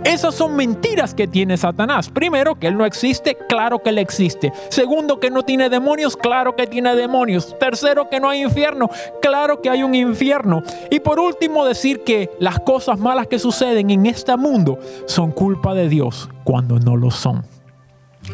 Esas 0.06 0.34
son 0.34 0.56
mentiras 0.56 1.14
que 1.14 1.28
tiene 1.28 1.58
Satanás. 1.58 2.10
Primero, 2.10 2.56
que 2.56 2.68
él 2.68 2.78
no 2.78 2.86
existe, 2.86 3.38
claro 3.50 3.84
que 3.84 3.90
él 3.90 3.98
existe. 3.98 4.54
Segundo, 4.70 5.20
que 5.20 5.30
no 5.30 5.44
tiene 5.44 5.68
demonios, 5.68 6.16
claro 6.16 6.56
que 6.56 6.68
tiene 6.68 6.96
demonios. 6.96 7.54
Tercero, 7.60 8.10
que 8.10 8.22
no 8.22 8.30
hay 8.30 8.44
infierno, 8.44 8.90
claro 9.22 9.62
que 9.62 9.70
hay 9.70 9.84
un 9.84 9.94
infierno. 9.94 10.64
Y 10.90 11.02
por 11.02 11.20
último, 11.20 11.66
decir 11.66 12.06
que 12.06 12.30
las 12.40 12.62
cosas 12.62 12.98
malas 12.98 13.28
que 13.28 13.40
suceden 13.40 13.90
en 13.90 14.06
este 14.06 14.38
mundo 14.38 14.80
son 15.06 15.34
culpa 15.34 15.74
de 15.74 15.90
Dios 15.90 16.30
cuando 16.46 16.80
no 16.80 16.96
lo 16.96 17.12
son. 17.12 17.44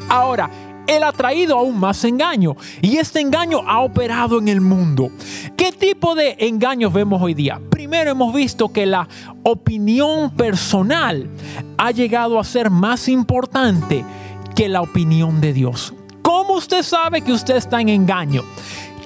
Ahora, 0.08 0.52
él 0.88 1.04
ha 1.04 1.12
traído 1.12 1.58
aún 1.58 1.80
más 1.80 2.04
engaño 2.04 2.56
y 2.82 2.98
este 2.98 3.20
engaño 3.20 3.60
ha 3.68 3.82
operado 3.82 4.40
en 4.40 4.48
el 4.48 4.62
mundo. 4.62 5.12
¿Qué 5.56 5.72
tipo 5.72 6.16
de 6.16 6.38
engaños 6.40 6.94
vemos 6.94 7.22
hoy 7.22 7.34
día? 7.34 7.62
Primero 7.70 8.12
hemos 8.12 8.34
visto 8.34 8.70
que 8.70 8.86
la 8.86 9.08
opinión 9.44 10.32
personal 10.32 11.30
ha 11.78 11.92
llegado 11.92 12.40
a 12.40 12.44
ser 12.44 12.70
más 12.70 13.08
importante 13.08 14.04
que 14.56 14.70
la 14.70 14.82
opinión 14.82 15.42
de 15.42 15.54
Dios. 15.54 15.94
¿Cómo 16.22 16.56
usted 16.56 16.84
sabe 16.84 17.22
que 17.22 17.32
usted 17.32 17.58
está 17.58 17.80
en 17.82 17.90
engaño? 17.90 18.44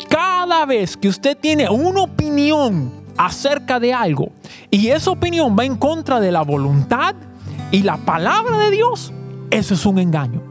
Cada 0.10 0.66
vez 0.66 0.96
que 0.96 1.10
usted 1.10 1.38
tiene 1.38 1.70
una 1.70 2.02
opinión 2.02 2.92
acerca 3.18 3.80
de 3.80 3.94
algo 3.94 4.32
y 4.70 4.88
esa 4.88 5.12
opinión 5.12 5.56
va 5.58 5.66
en 5.66 5.78
contra 5.78 6.20
de 6.20 6.32
la 6.32 6.42
voluntad 6.42 7.16
y 7.72 7.84
la 7.84 7.98
palabra 7.98 8.58
de 8.58 8.72
Dios, 8.72 9.14
eso 9.50 9.74
es 9.74 9.86
un 9.86 10.00
engaño. 10.00 10.51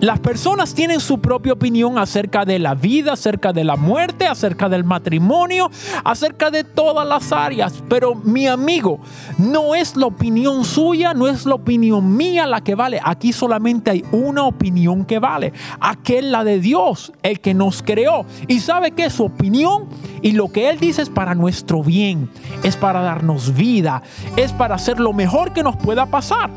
Las 0.00 0.20
personas 0.20 0.74
tienen 0.74 1.00
su 1.00 1.18
propia 1.18 1.54
opinión 1.54 1.98
acerca 1.98 2.44
de 2.44 2.58
la 2.58 2.74
vida, 2.74 3.14
acerca 3.14 3.52
de 3.52 3.64
la 3.64 3.76
muerte, 3.76 4.26
acerca 4.26 4.68
del 4.68 4.84
matrimonio, 4.84 5.70
acerca 6.04 6.50
de 6.50 6.62
todas 6.62 7.08
las 7.08 7.32
áreas. 7.32 7.82
Pero 7.88 8.14
mi 8.14 8.46
amigo, 8.46 9.00
no 9.38 9.74
es 9.74 9.96
la 9.96 10.06
opinión 10.06 10.64
suya, 10.64 11.14
no 11.14 11.26
es 11.26 11.46
la 11.46 11.54
opinión 11.54 12.16
mía 12.16 12.46
la 12.46 12.62
que 12.62 12.74
vale. 12.74 13.00
Aquí 13.02 13.32
solamente 13.32 13.90
hay 13.92 14.04
una 14.12 14.42
opinión 14.42 15.04
que 15.04 15.18
vale. 15.20 15.52
Aquel 15.80 16.32
la 16.32 16.44
de 16.44 16.60
Dios, 16.60 17.12
el 17.22 17.40
que 17.40 17.54
nos 17.54 17.82
creó. 17.82 18.26
Y 18.46 18.60
sabe 18.60 18.90
que 18.90 19.08
su 19.08 19.24
opinión 19.24 19.86
y 20.20 20.32
lo 20.32 20.52
que 20.52 20.68
Él 20.68 20.78
dice 20.78 21.02
es 21.02 21.10
para 21.10 21.34
nuestro 21.34 21.82
bien, 21.82 22.28
es 22.62 22.76
para 22.76 23.00
darnos 23.00 23.54
vida, 23.54 24.02
es 24.36 24.52
para 24.52 24.74
hacer 24.74 25.00
lo 25.00 25.12
mejor 25.12 25.52
que 25.52 25.62
nos 25.62 25.76
pueda 25.76 26.06
pasar. 26.06 26.50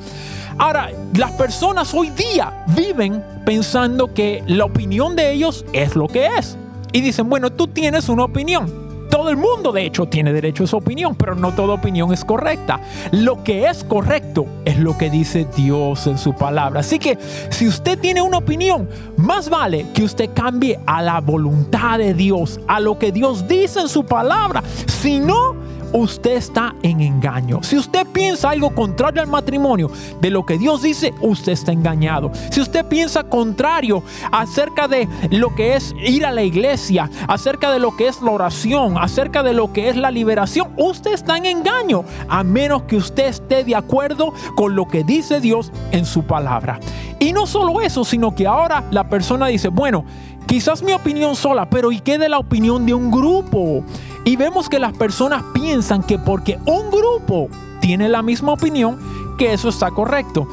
Ahora, 0.59 0.89
las 1.13 1.31
personas 1.33 1.93
hoy 1.93 2.09
día 2.09 2.65
viven 2.75 3.23
pensando 3.45 4.13
que 4.13 4.43
la 4.47 4.65
opinión 4.65 5.15
de 5.15 5.31
ellos 5.31 5.65
es 5.71 5.95
lo 5.95 6.07
que 6.07 6.25
es. 6.37 6.57
Y 6.91 7.01
dicen, 7.01 7.29
bueno, 7.29 7.51
tú 7.51 7.67
tienes 7.67 8.09
una 8.09 8.23
opinión. 8.23 8.87
Todo 9.09 9.29
el 9.29 9.37
mundo, 9.37 9.71
de 9.71 9.85
hecho, 9.85 10.07
tiene 10.07 10.33
derecho 10.33 10.63
a 10.63 10.67
su 10.67 10.77
opinión, 10.77 11.15
pero 11.15 11.35
no 11.35 11.53
toda 11.53 11.75
opinión 11.75 12.11
es 12.11 12.25
correcta. 12.25 12.81
Lo 13.11 13.43
que 13.43 13.69
es 13.69 13.83
correcto 13.83 14.47
es 14.65 14.79
lo 14.79 14.97
que 14.97 15.09
dice 15.09 15.47
Dios 15.55 16.07
en 16.07 16.17
su 16.17 16.33
palabra. 16.33 16.81
Así 16.81 16.99
que 16.99 17.17
si 17.49 17.67
usted 17.67 17.99
tiene 17.99 18.21
una 18.21 18.39
opinión, 18.39 18.89
más 19.15 19.49
vale 19.49 19.85
que 19.93 20.03
usted 20.03 20.31
cambie 20.33 20.79
a 20.85 21.01
la 21.01 21.21
voluntad 21.21 21.99
de 21.99 22.13
Dios, 22.13 22.59
a 22.67 22.79
lo 22.79 22.99
que 22.99 23.11
Dios 23.11 23.47
dice 23.47 23.79
en 23.81 23.89
su 23.89 24.05
palabra. 24.05 24.63
Si 24.87 25.19
no, 25.19 25.55
usted 25.93 26.31
está 26.37 26.75
en 26.83 27.01
engaño. 27.01 27.61
Si 27.63 27.77
usted 27.77 28.05
piensa 28.07 28.49
algo 28.49 28.73
contrario 28.73 29.21
al 29.21 29.27
matrimonio 29.27 29.91
de 30.21 30.29
lo 30.29 30.45
que 30.45 30.57
Dios 30.57 30.81
dice, 30.81 31.13
usted 31.21 31.51
está 31.51 31.71
engañado. 31.71 32.31
Si 32.51 32.61
usted 32.61 32.85
piensa 32.85 33.23
contrario 33.23 34.03
acerca 34.31 34.87
de 34.87 35.07
lo 35.31 35.55
que 35.55 35.75
es 35.75 35.93
ir 36.05 36.25
a 36.25 36.31
la 36.31 36.43
iglesia, 36.43 37.09
acerca 37.27 37.71
de 37.71 37.79
lo 37.79 37.95
que 37.95 38.07
es 38.07 38.21
la 38.21 38.31
oración, 38.31 38.97
acerca 38.97 39.43
de 39.43 39.53
lo 39.53 39.73
que 39.73 39.89
es 39.89 39.95
la 39.95 40.11
liberación, 40.11 40.71
usted 40.77 41.13
está 41.13 41.37
en 41.37 41.45
engaño, 41.45 42.03
a 42.29 42.43
menos 42.43 42.83
que 42.83 42.97
usted 42.97 43.27
esté 43.27 43.63
de 43.63 43.75
acuerdo 43.75 44.33
con 44.55 44.75
lo 44.75 44.87
que 44.87 45.03
dice 45.03 45.39
Dios 45.39 45.71
en 45.91 46.05
su 46.05 46.23
palabra. 46.23 46.79
Y 47.19 47.33
no 47.33 47.47
solo 47.47 47.81
eso, 47.81 48.05
sino 48.05 48.35
que 48.35 48.45
ahora 48.45 48.83
la 48.91 49.09
persona 49.09 49.47
dice, 49.47 49.69
bueno, 49.69 50.05
quizás 50.47 50.81
mi 50.81 50.93
opinión 50.93 51.35
sola, 51.35 51.69
pero 51.69 51.91
¿y 51.91 51.99
qué 51.99 52.17
de 52.17 52.29
la 52.29 52.39
opinión 52.39 52.85
de 52.85 52.93
un 52.93 53.11
grupo? 53.11 53.83
Y 54.25 54.35
vemos 54.35 54.69
que 54.69 54.79
las 54.79 54.93
personas 54.93 55.43
piensan 55.53 56.01
que 56.01 56.17
porque 56.17 56.57
un 56.65 56.89
grupo 56.89 57.49
tiene 57.79 58.09
la 58.09 58.21
misma 58.21 58.53
opinión, 58.53 58.97
que 59.37 59.53
eso 59.53 59.69
está 59.69 59.91
correcto. 59.91 60.47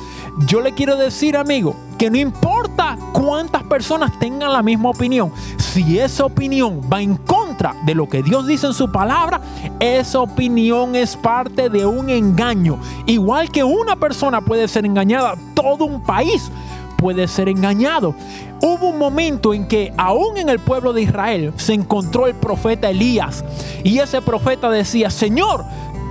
Yo 0.47 0.61
le 0.61 0.73
quiero 0.73 0.97
decir, 0.97 1.37
amigo, 1.37 1.75
que 1.97 2.11
no 2.11 2.19
importa 2.19 2.99
cuántas 3.13 3.63
personas 3.63 4.19
tengan 4.19 4.53
la 4.53 4.63
misma 4.63 4.91
opinión, 4.91 5.33
si 5.57 5.99
esa 5.99 6.25
opinión 6.27 6.81
va 6.93 7.01
en 7.01 7.17
contra 7.17 7.75
de 7.87 7.95
lo 7.95 8.09
que 8.09 8.23
Dios 8.23 8.47
dice 8.47 8.67
en 8.67 8.75
su 8.75 8.91
palabra, 8.91 9.41
esa 9.81 10.21
opinión 10.21 10.95
es 10.97 11.17
parte 11.17 11.71
de 11.71 11.87
un 11.87 12.11
engaño. 12.11 12.79
Igual 13.07 13.51
que 13.51 13.65
una 13.65 13.97
persona 13.97 14.41
puede 14.41 14.69
ser 14.69 14.85
engañada, 14.85 15.37
todo 15.55 15.85
un 15.85 16.03
país 16.03 16.51
puede 16.97 17.29
ser 17.29 17.49
engañado. 17.49 18.15
Hubo 18.61 18.89
un 18.89 18.99
momento 18.99 19.53
en 19.53 19.67
que 19.67 19.93
aún 19.97 20.37
en 20.39 20.49
el 20.49 20.59
pueblo 20.59 20.93
de 20.93 21.03
Israel 21.03 21.53
se 21.57 21.75
encontró 21.75 22.27
el 22.27 22.35
profeta 22.35 22.91
Elías 22.91 23.45
y 23.83 23.99
ese 23.99 24.23
profeta 24.23 24.71
decía, 24.71 25.11
Señor, 25.11 25.65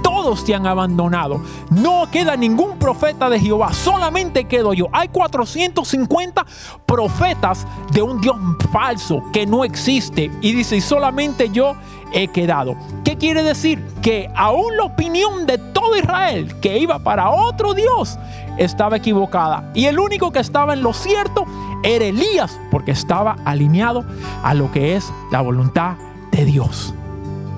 todos 0.03 0.45
te 0.45 0.53
han 0.53 0.67
abandonado. 0.67 1.41
No 1.71 2.11
queda 2.11 2.35
ningún 2.35 2.77
profeta 2.77 3.29
de 3.29 3.39
Jehová, 3.39 3.73
solamente 3.73 4.45
quedo 4.45 4.73
yo. 4.73 4.87
Hay 4.91 5.07
450 5.07 6.45
profetas 6.85 7.65
de 7.91 8.03
un 8.03 8.21
Dios 8.21 8.35
falso 8.71 9.23
que 9.31 9.47
no 9.47 9.63
existe. 9.63 10.29
Y 10.41 10.51
dice, 10.51 10.79
solamente 10.81 11.49
yo 11.49 11.75
he 12.13 12.27
quedado. 12.27 12.75
¿Qué 13.03 13.17
quiere 13.17 13.41
decir? 13.41 13.83
Que 14.01 14.29
aún 14.35 14.77
la 14.77 14.83
opinión 14.83 15.47
de 15.47 15.57
todo 15.57 15.97
Israel 15.97 16.59
que 16.59 16.77
iba 16.77 16.99
para 16.99 17.29
otro 17.29 17.73
Dios 17.73 18.19
estaba 18.57 18.97
equivocada. 18.97 19.69
Y 19.73 19.85
el 19.85 19.99
único 19.99 20.31
que 20.31 20.39
estaba 20.39 20.73
en 20.73 20.83
lo 20.83 20.93
cierto 20.93 21.45
era 21.83 22.05
Elías, 22.05 22.59
porque 22.71 22.91
estaba 22.91 23.37
alineado 23.45 24.05
a 24.43 24.53
lo 24.53 24.71
que 24.71 24.95
es 24.95 25.11
la 25.31 25.41
voluntad 25.41 25.95
de 26.31 26.45
Dios. 26.45 26.93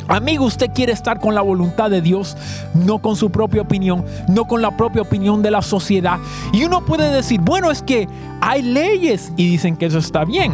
Amigo, 0.07 0.45
usted 0.45 0.69
quiere 0.73 0.93
estar 0.93 1.19
con 1.19 1.33
la 1.33 1.41
voluntad 1.41 1.89
de 1.89 1.99
Dios, 1.99 2.37
no 2.75 2.99
con 2.99 3.15
su 3.15 3.31
propia 3.31 3.63
opinión, 3.63 4.05
no 4.27 4.45
con 4.45 4.61
la 4.61 4.77
propia 4.77 5.01
opinión 5.01 5.41
de 5.41 5.49
la 5.49 5.63
sociedad. 5.63 6.19
Y 6.53 6.63
uno 6.63 6.85
puede 6.85 7.11
decir, 7.11 7.41
bueno, 7.41 7.71
es 7.71 7.81
que 7.81 8.07
hay 8.39 8.61
leyes 8.61 9.31
y 9.35 9.49
dicen 9.49 9.75
que 9.75 9.87
eso 9.87 9.97
está 9.97 10.23
bien. 10.23 10.53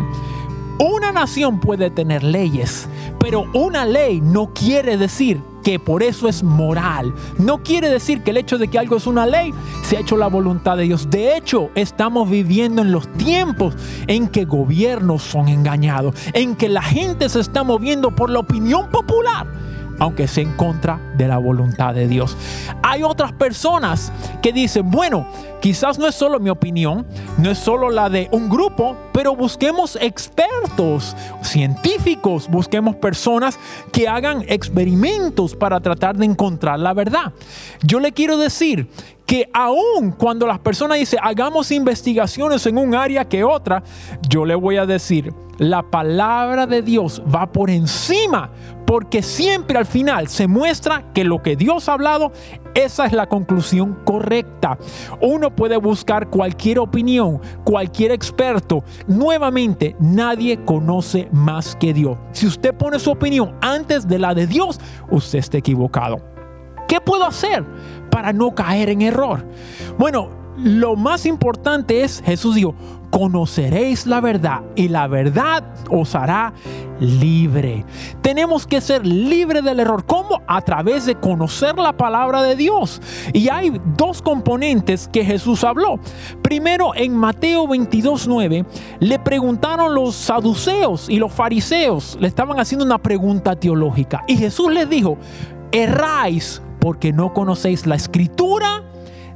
Una 0.79 1.11
nación 1.11 1.59
puede 1.59 1.89
tener 1.89 2.23
leyes, 2.23 2.87
pero 3.19 3.45
una 3.53 3.85
ley 3.85 4.21
no 4.21 4.53
quiere 4.53 4.97
decir 4.97 5.41
que 5.63 5.79
por 5.79 6.03
eso 6.03 6.27
es 6.27 6.43
moral. 6.43 7.13
No 7.37 7.61
quiere 7.63 7.89
decir 7.89 8.23
que 8.23 8.31
el 8.31 8.37
hecho 8.37 8.57
de 8.57 8.67
que 8.67 8.79
algo 8.79 8.97
es 8.97 9.07
una 9.07 9.25
ley 9.25 9.53
se 9.83 9.97
ha 9.97 9.99
hecho 9.99 10.17
la 10.17 10.27
voluntad 10.27 10.77
de 10.77 10.83
Dios. 10.83 11.09
De 11.09 11.37
hecho, 11.37 11.69
estamos 11.75 12.29
viviendo 12.29 12.81
en 12.81 12.91
los 12.91 13.07
tiempos 13.13 13.75
en 14.07 14.27
que 14.27 14.45
gobiernos 14.45 15.21
son 15.21 15.49
engañados, 15.49 16.15
en 16.33 16.55
que 16.55 16.69
la 16.69 16.81
gente 16.81 17.29
se 17.29 17.39
está 17.39 17.63
moviendo 17.63 18.11
por 18.11 18.29
la 18.29 18.39
opinión 18.39 18.89
popular 18.89 19.47
aunque 20.01 20.27
sea 20.27 20.43
en 20.43 20.53
contra 20.53 20.99
de 21.15 21.27
la 21.27 21.37
voluntad 21.37 21.93
de 21.93 22.07
Dios. 22.07 22.35
Hay 22.81 23.03
otras 23.03 23.31
personas 23.33 24.11
que 24.41 24.51
dicen, 24.51 24.89
bueno, 24.89 25.27
quizás 25.61 25.99
no 25.99 26.07
es 26.07 26.15
solo 26.15 26.39
mi 26.39 26.49
opinión, 26.49 27.05
no 27.37 27.51
es 27.51 27.59
solo 27.59 27.91
la 27.91 28.09
de 28.09 28.27
un 28.31 28.49
grupo, 28.49 28.97
pero 29.13 29.35
busquemos 29.35 29.99
expertos, 30.01 31.15
científicos, 31.43 32.49
busquemos 32.49 32.95
personas 32.95 33.59
que 33.91 34.07
hagan 34.07 34.43
experimentos 34.47 35.55
para 35.55 35.79
tratar 35.79 36.17
de 36.17 36.25
encontrar 36.25 36.79
la 36.79 36.95
verdad. 36.95 37.33
Yo 37.83 37.99
le 37.99 38.11
quiero 38.11 38.37
decir 38.37 38.89
que 39.31 39.49
aun 39.53 40.11
cuando 40.11 40.45
las 40.45 40.59
personas 40.59 40.99
dicen 40.99 41.17
hagamos 41.23 41.71
investigaciones 41.71 42.65
en 42.65 42.77
un 42.77 42.93
área 42.93 43.23
que 43.23 43.45
otra, 43.45 43.81
yo 44.27 44.43
le 44.43 44.55
voy 44.55 44.75
a 44.75 44.85
decir, 44.85 45.33
la 45.57 45.83
palabra 45.83 46.67
de 46.67 46.81
Dios 46.81 47.23
va 47.33 47.49
por 47.49 47.69
encima, 47.69 48.51
porque 48.85 49.23
siempre 49.23 49.77
al 49.77 49.85
final 49.85 50.27
se 50.27 50.47
muestra 50.47 51.13
que 51.13 51.23
lo 51.23 51.41
que 51.41 51.55
Dios 51.55 51.87
ha 51.87 51.93
hablado, 51.93 52.33
esa 52.73 53.05
es 53.05 53.13
la 53.13 53.27
conclusión 53.27 53.99
correcta. 54.03 54.77
Uno 55.21 55.55
puede 55.55 55.77
buscar 55.77 56.29
cualquier 56.29 56.79
opinión, 56.79 57.39
cualquier 57.63 58.11
experto. 58.11 58.83
Nuevamente, 59.07 59.95
nadie 60.01 60.65
conoce 60.65 61.29
más 61.31 61.77
que 61.77 61.93
Dios. 61.93 62.17
Si 62.33 62.47
usted 62.47 62.75
pone 62.75 62.99
su 62.99 63.11
opinión 63.11 63.55
antes 63.61 64.05
de 64.09 64.19
la 64.19 64.33
de 64.33 64.45
Dios, 64.45 64.77
usted 65.09 65.39
está 65.39 65.57
equivocado. 65.57 66.30
¿Qué 66.91 66.99
puedo 66.99 67.25
hacer 67.25 67.63
para 68.09 68.33
no 68.33 68.53
caer 68.53 68.89
en 68.89 69.01
error? 69.01 69.47
Bueno, 69.97 70.27
lo 70.57 70.97
más 70.97 71.25
importante 71.25 72.03
es, 72.03 72.21
Jesús 72.25 72.55
dijo, 72.55 72.75
conoceréis 73.11 74.05
la 74.05 74.19
verdad 74.19 74.63
y 74.75 74.89
la 74.89 75.07
verdad 75.07 75.63
os 75.89 76.15
hará 76.15 76.51
libre. 76.99 77.85
Tenemos 78.21 78.67
que 78.67 78.81
ser 78.81 79.07
libres 79.07 79.63
del 79.63 79.79
error. 79.79 80.03
¿Cómo? 80.05 80.41
a 80.47 80.59
través 80.59 81.05
de 81.05 81.15
conocer 81.15 81.77
la 81.77 81.93
palabra 81.93 82.41
de 82.41 82.57
Dios. 82.57 83.01
Y 83.31 83.47
hay 83.47 83.79
dos 83.95 84.21
componentes 84.21 85.07
que 85.07 85.23
Jesús 85.23 85.63
habló. 85.63 85.97
Primero, 86.41 86.93
en 86.93 87.15
Mateo 87.15 87.69
22, 87.69 88.27
9, 88.27 88.65
le 88.99 89.19
preguntaron 89.19 89.95
los 89.95 90.13
saduceos 90.13 91.09
y 91.09 91.19
los 91.19 91.31
fariseos, 91.31 92.17
le 92.19 92.27
estaban 92.27 92.59
haciendo 92.59 92.83
una 92.83 92.97
pregunta 92.97 93.55
teológica. 93.55 94.25
Y 94.27 94.35
Jesús 94.35 94.73
les 94.73 94.89
dijo, 94.89 95.17
erráis 95.71 96.61
porque 96.81 97.13
no 97.13 97.33
conocéis 97.33 97.85
la 97.85 97.95
escritura 97.95 98.83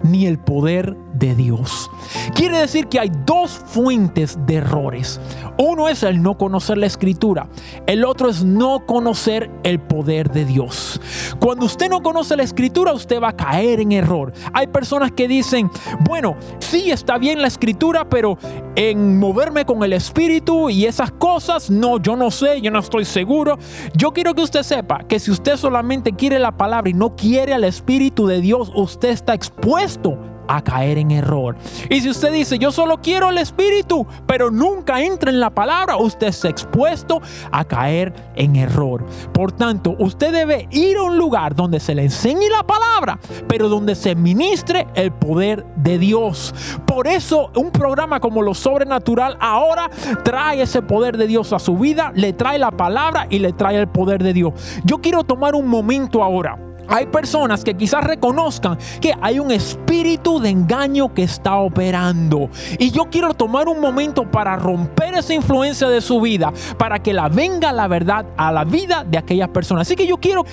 ni 0.03 0.25
el 0.25 0.37
poder 0.37 0.95
de 1.13 1.35
Dios. 1.35 1.89
Quiere 2.33 2.57
decir 2.57 2.87
que 2.87 2.99
hay 2.99 3.11
dos 3.25 3.51
fuentes 3.51 4.37
de 4.45 4.55
errores. 4.55 5.19
Uno 5.57 5.87
es 5.87 6.03
el 6.03 6.21
no 6.21 6.37
conocer 6.37 6.77
la 6.77 6.85
escritura. 6.85 7.47
El 7.87 8.03
otro 8.03 8.29
es 8.29 8.43
no 8.43 8.85
conocer 8.85 9.49
el 9.63 9.79
poder 9.79 10.31
de 10.31 10.45
Dios. 10.45 10.99
Cuando 11.39 11.65
usted 11.65 11.89
no 11.89 12.01
conoce 12.01 12.35
la 12.35 12.43
escritura, 12.43 12.93
usted 12.93 13.21
va 13.21 13.29
a 13.29 13.35
caer 13.35 13.79
en 13.79 13.93
error. 13.93 14.33
Hay 14.53 14.67
personas 14.67 15.11
que 15.11 15.27
dicen, 15.27 15.69
bueno, 16.01 16.35
sí 16.59 16.91
está 16.91 17.17
bien 17.17 17.41
la 17.41 17.47
escritura, 17.47 18.09
pero 18.09 18.37
en 18.75 19.17
moverme 19.19 19.65
con 19.65 19.83
el 19.83 19.93
espíritu 19.93 20.69
y 20.69 20.85
esas 20.85 21.11
cosas, 21.11 21.69
no, 21.69 21.97
yo 21.97 22.15
no 22.15 22.31
sé, 22.31 22.61
yo 22.61 22.71
no 22.71 22.79
estoy 22.79 23.05
seguro. 23.05 23.57
Yo 23.95 24.11
quiero 24.11 24.33
que 24.33 24.41
usted 24.41 24.63
sepa 24.63 25.03
que 25.07 25.19
si 25.19 25.31
usted 25.31 25.57
solamente 25.57 26.13
quiere 26.13 26.39
la 26.39 26.57
palabra 26.57 26.89
y 26.89 26.93
no 26.93 27.15
quiere 27.15 27.53
al 27.53 27.63
espíritu 27.63 28.27
de 28.27 28.41
Dios, 28.41 28.71
usted 28.75 29.09
está 29.09 29.33
expuesto 29.33 30.34
a 30.47 30.63
caer 30.63 30.97
en 30.97 31.11
error. 31.11 31.55
Y 31.89 32.01
si 32.01 32.09
usted 32.09 32.31
dice, 32.31 32.57
yo 32.57 32.71
solo 32.71 33.01
quiero 33.01 33.29
el 33.29 33.37
Espíritu, 33.37 34.05
pero 34.25 34.51
nunca 34.51 35.01
entra 35.01 35.29
en 35.29 35.39
la 35.39 35.49
palabra, 35.49 35.97
usted 35.97 36.27
está 36.27 36.49
expuesto 36.49 37.21
a 37.51 37.65
caer 37.65 38.13
en 38.35 38.55
error. 38.55 39.05
Por 39.33 39.51
tanto, 39.51 39.95
usted 39.99 40.31
debe 40.31 40.67
ir 40.71 40.97
a 40.97 41.03
un 41.03 41.17
lugar 41.17 41.55
donde 41.55 41.79
se 41.79 41.95
le 41.95 42.03
enseñe 42.03 42.49
la 42.49 42.63
palabra, 42.63 43.19
pero 43.47 43.69
donde 43.69 43.95
se 43.95 44.15
ministre 44.15 44.87
el 44.95 45.11
poder 45.11 45.65
de 45.75 45.97
Dios. 45.97 46.53
Por 46.85 47.07
eso 47.07 47.51
un 47.55 47.71
programa 47.71 48.19
como 48.19 48.41
lo 48.41 48.53
sobrenatural 48.53 49.37
ahora 49.39 49.89
trae 50.23 50.61
ese 50.61 50.81
poder 50.81 51.17
de 51.17 51.27
Dios 51.27 51.53
a 51.53 51.59
su 51.59 51.77
vida, 51.77 52.11
le 52.15 52.33
trae 52.33 52.59
la 52.59 52.71
palabra 52.71 53.27
y 53.29 53.39
le 53.39 53.53
trae 53.53 53.77
el 53.77 53.87
poder 53.87 54.23
de 54.23 54.33
Dios. 54.33 54.53
Yo 54.83 54.99
quiero 54.99 55.23
tomar 55.23 55.55
un 55.55 55.67
momento 55.67 56.23
ahora 56.23 56.57
hay 56.87 57.07
personas 57.07 57.63
que 57.63 57.75
quizás 57.75 58.03
reconozcan 58.03 58.77
que 59.01 59.13
hay 59.21 59.39
un 59.39 59.51
espíritu 59.51 60.39
de 60.39 60.49
engaño 60.49 61.13
que 61.13 61.23
está 61.23 61.55
operando. 61.55 62.49
Y 62.79 62.91
yo 62.91 63.05
quiero 63.09 63.33
tomar 63.33 63.67
un 63.67 63.79
momento 63.79 64.29
para 64.29 64.55
romper 64.55 65.15
esa 65.15 65.33
influencia 65.33 65.87
de 65.87 66.01
su 66.01 66.21
vida, 66.21 66.53
para 66.77 66.99
que 66.99 67.13
la 67.13 67.29
venga 67.29 67.71
la 67.71 67.87
verdad 67.87 68.25
a 68.37 68.51
la 68.51 68.63
vida 68.63 69.03
de 69.03 69.17
aquellas 69.17 69.49
personas. 69.49 69.87
Así 69.87 69.95
que 69.95 70.07
yo 70.07 70.17
quiero 70.17 70.45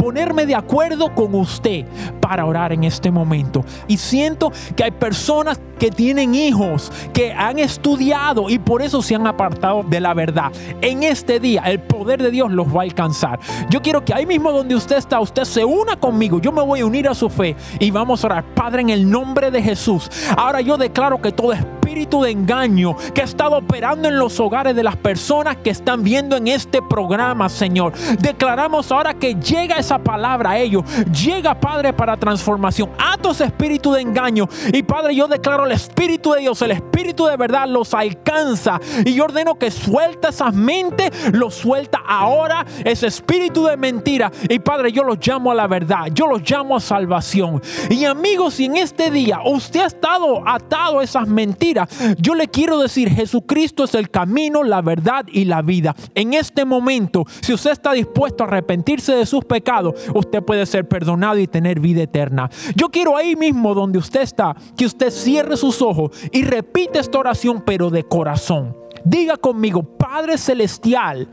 ponerme 0.00 0.46
de 0.46 0.54
acuerdo 0.54 1.14
con 1.14 1.34
usted 1.34 1.84
para 2.20 2.46
orar 2.46 2.72
en 2.72 2.84
este 2.84 3.10
momento. 3.10 3.64
Y 3.86 3.98
siento 3.98 4.50
que 4.74 4.84
hay 4.84 4.90
personas 4.92 5.60
que 5.78 5.90
tienen 5.90 6.34
hijos, 6.34 6.90
que 7.12 7.32
han 7.32 7.58
estudiado 7.58 8.48
y 8.48 8.58
por 8.58 8.80
eso 8.80 9.02
se 9.02 9.14
han 9.14 9.26
apartado 9.26 9.82
de 9.82 10.00
la 10.00 10.14
verdad. 10.14 10.52
En 10.80 11.02
este 11.02 11.38
día 11.38 11.62
el 11.66 11.80
poder 11.80 12.22
de 12.22 12.30
Dios 12.30 12.50
los 12.50 12.74
va 12.74 12.80
a 12.80 12.84
alcanzar. 12.84 13.38
Yo 13.68 13.82
quiero 13.82 14.02
que 14.02 14.14
ahí 14.14 14.24
mismo 14.24 14.52
donde 14.52 14.74
usted 14.74 14.96
está, 14.96 15.20
usted 15.20 15.44
se 15.44 15.64
una 15.64 15.96
conmigo. 15.96 16.40
Yo 16.40 16.50
me 16.50 16.62
voy 16.62 16.80
a 16.80 16.86
unir 16.86 17.06
a 17.06 17.14
su 17.14 17.28
fe 17.28 17.54
y 17.78 17.90
vamos 17.90 18.24
a 18.24 18.28
orar. 18.28 18.44
Padre, 18.54 18.80
en 18.80 18.90
el 18.90 19.10
nombre 19.10 19.50
de 19.50 19.62
Jesús. 19.62 20.10
Ahora 20.36 20.62
yo 20.62 20.78
declaro 20.78 21.20
que 21.20 21.32
todo 21.32 21.52
espíritu 21.90 22.22
de 22.22 22.30
engaño 22.30 22.96
que 23.12 23.20
ha 23.20 23.24
estado 23.24 23.56
operando 23.56 24.06
en 24.06 24.16
los 24.16 24.38
hogares 24.38 24.76
de 24.76 24.84
las 24.84 24.94
personas 24.94 25.56
que 25.56 25.70
están 25.70 26.04
viendo 26.04 26.36
en 26.36 26.46
este 26.46 26.80
programa, 26.80 27.48
Señor. 27.48 27.94
Declaramos 28.20 28.92
ahora 28.92 29.14
que 29.14 29.34
llega 29.34 29.74
esa 29.74 29.98
palabra 29.98 30.50
a 30.50 30.58
ellos. 30.58 30.84
Llega, 31.10 31.58
Padre, 31.58 31.92
para 31.92 32.16
transformación. 32.16 32.90
Atos 32.96 33.40
espíritu 33.40 33.92
de 33.92 34.02
engaño. 34.02 34.48
Y 34.72 34.84
Padre, 34.84 35.16
yo 35.16 35.26
declaro 35.26 35.66
el 35.66 35.72
Espíritu 35.72 36.32
de 36.32 36.42
Dios, 36.42 36.62
el 36.62 36.70
Espíritu 36.70 37.26
de 37.26 37.36
verdad 37.36 37.66
los 37.66 37.92
alcanza. 37.92 38.78
Y 39.04 39.14
yo 39.14 39.24
ordeno 39.24 39.56
que 39.56 39.72
suelta 39.72 40.28
esas 40.28 40.54
mentes, 40.54 41.10
los 41.32 41.56
suelta 41.56 42.00
ahora 42.06 42.64
ese 42.84 43.08
espíritu 43.08 43.64
de 43.64 43.76
mentira. 43.76 44.30
Y 44.48 44.60
Padre, 44.60 44.92
yo 44.92 45.02
los 45.02 45.18
llamo 45.26 45.50
a 45.50 45.56
la 45.56 45.66
verdad, 45.66 46.06
yo 46.12 46.28
los 46.28 46.48
llamo 46.48 46.76
a 46.76 46.80
salvación. 46.80 47.60
Y 47.88 48.04
amigos, 48.04 48.54
si 48.54 48.66
en 48.66 48.76
este 48.76 49.10
día 49.10 49.40
usted 49.44 49.80
ha 49.80 49.86
estado 49.86 50.48
atado 50.48 51.00
a 51.00 51.04
esas 51.04 51.26
mentiras, 51.26 51.79
yo 52.18 52.34
le 52.34 52.48
quiero 52.48 52.78
decir, 52.78 53.10
Jesucristo 53.10 53.84
es 53.84 53.94
el 53.94 54.10
camino, 54.10 54.62
la 54.62 54.82
verdad 54.82 55.26
y 55.32 55.44
la 55.44 55.62
vida. 55.62 55.94
En 56.14 56.34
este 56.34 56.64
momento, 56.64 57.24
si 57.40 57.52
usted 57.52 57.72
está 57.72 57.92
dispuesto 57.92 58.44
a 58.44 58.46
arrepentirse 58.46 59.12
de 59.12 59.26
sus 59.26 59.44
pecados, 59.44 59.94
usted 60.14 60.42
puede 60.42 60.66
ser 60.66 60.88
perdonado 60.88 61.38
y 61.38 61.46
tener 61.46 61.80
vida 61.80 62.02
eterna. 62.02 62.50
Yo 62.74 62.88
quiero 62.88 63.16
ahí 63.16 63.36
mismo 63.36 63.74
donde 63.74 63.98
usted 63.98 64.22
está, 64.22 64.56
que 64.76 64.86
usted 64.86 65.10
cierre 65.10 65.56
sus 65.56 65.82
ojos 65.82 66.10
y 66.32 66.42
repite 66.42 66.98
esta 66.98 67.18
oración, 67.18 67.62
pero 67.64 67.90
de 67.90 68.04
corazón. 68.04 68.76
Diga 69.04 69.36
conmigo, 69.36 69.82
Padre 69.82 70.38
Celestial, 70.38 71.28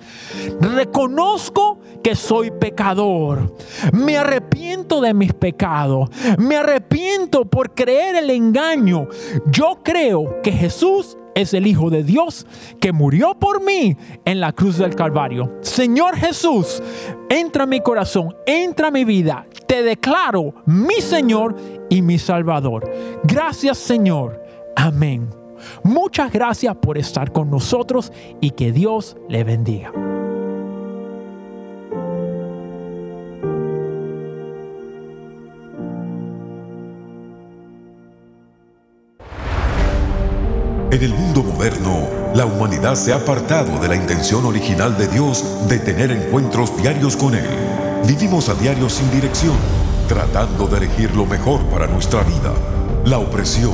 reconozco 0.60 1.80
que 2.03 2.15
soy 2.15 2.51
pecador. 2.51 3.56
Me 3.93 4.17
arrepiento 4.17 5.01
de 5.01 5.13
mis 5.13 5.34
pecados. 5.34 6.10
Me 6.38 6.58
arrepiento 6.58 7.45
por 7.45 7.73
creer 7.73 8.15
el 8.15 8.30
engaño. 8.30 9.08
Yo 9.47 9.80
creo 9.84 10.41
que 10.41 10.51
Jesús 10.51 11.17
es 11.36 11.53
el 11.53 11.67
Hijo 11.67 11.89
de 11.89 12.03
Dios 12.03 12.47
que 12.80 12.91
murió 12.91 13.36
por 13.36 13.63
mí 13.63 13.95
en 14.25 14.39
la 14.39 14.53
cruz 14.53 14.77
del 14.77 14.95
Calvario. 14.95 15.60
Señor 15.62 16.15
Jesús, 16.15 16.82
entra 17.30 17.63
a 17.63 17.67
mi 17.67 17.82
corazón, 17.82 18.36
entra 18.45 18.88
a 18.88 18.91
mi 18.91 19.06
vida. 19.06 19.45
Te 19.67 19.84
declaro 19.84 20.56
mi 20.65 20.95
Señor 20.95 21.56
y 21.89 22.01
mi 22.01 22.17
Salvador. 22.17 22.91
Gracias 23.23 23.77
Señor. 23.77 24.41
Amén. 24.75 25.37
Muchas 25.83 26.31
gracias 26.31 26.75
por 26.75 26.97
estar 26.97 27.31
con 27.31 27.49
nosotros 27.49 28.11
y 28.41 28.51
que 28.51 28.71
Dios 28.71 29.17
le 29.29 29.43
bendiga. 29.43 29.91
En 40.89 41.03
el 41.03 41.13
mundo 41.13 41.43
moderno, 41.43 42.07
la 42.33 42.45
humanidad 42.45 42.95
se 42.95 43.11
ha 43.11 43.17
apartado 43.17 43.77
de 43.79 43.89
la 43.89 43.95
intención 43.95 44.45
original 44.45 44.97
de 44.97 45.07
Dios 45.07 45.43
de 45.67 45.79
tener 45.79 46.11
encuentros 46.11 46.75
diarios 46.81 47.17
con 47.17 47.35
Él. 47.35 47.45
Vivimos 48.07 48.47
a 48.47 48.55
diario 48.55 48.89
sin 48.89 49.11
dirección, 49.11 49.57
tratando 50.07 50.65
de 50.65 50.77
elegir 50.77 51.13
lo 51.13 51.25
mejor 51.25 51.59
para 51.65 51.87
nuestra 51.87 52.23
vida. 52.23 52.53
La 53.05 53.19
opresión, 53.19 53.73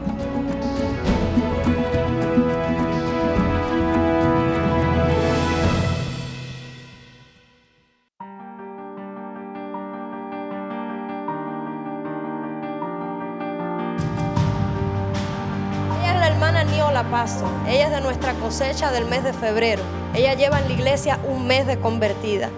Ella 17.67 17.87
es 17.87 17.91
de 17.91 17.99
nuestra 17.99 18.33
cosecha 18.35 18.89
del 18.89 19.03
mes 19.03 19.21
de 19.25 19.33
febrero. 19.33 19.83
Ella 20.13 20.33
lleva 20.33 20.59
en 20.59 20.69
la 20.69 20.73
iglesia 20.73 21.19
un 21.27 21.45
mes 21.45 21.67
de 21.67 21.77
convertida. 21.77 22.49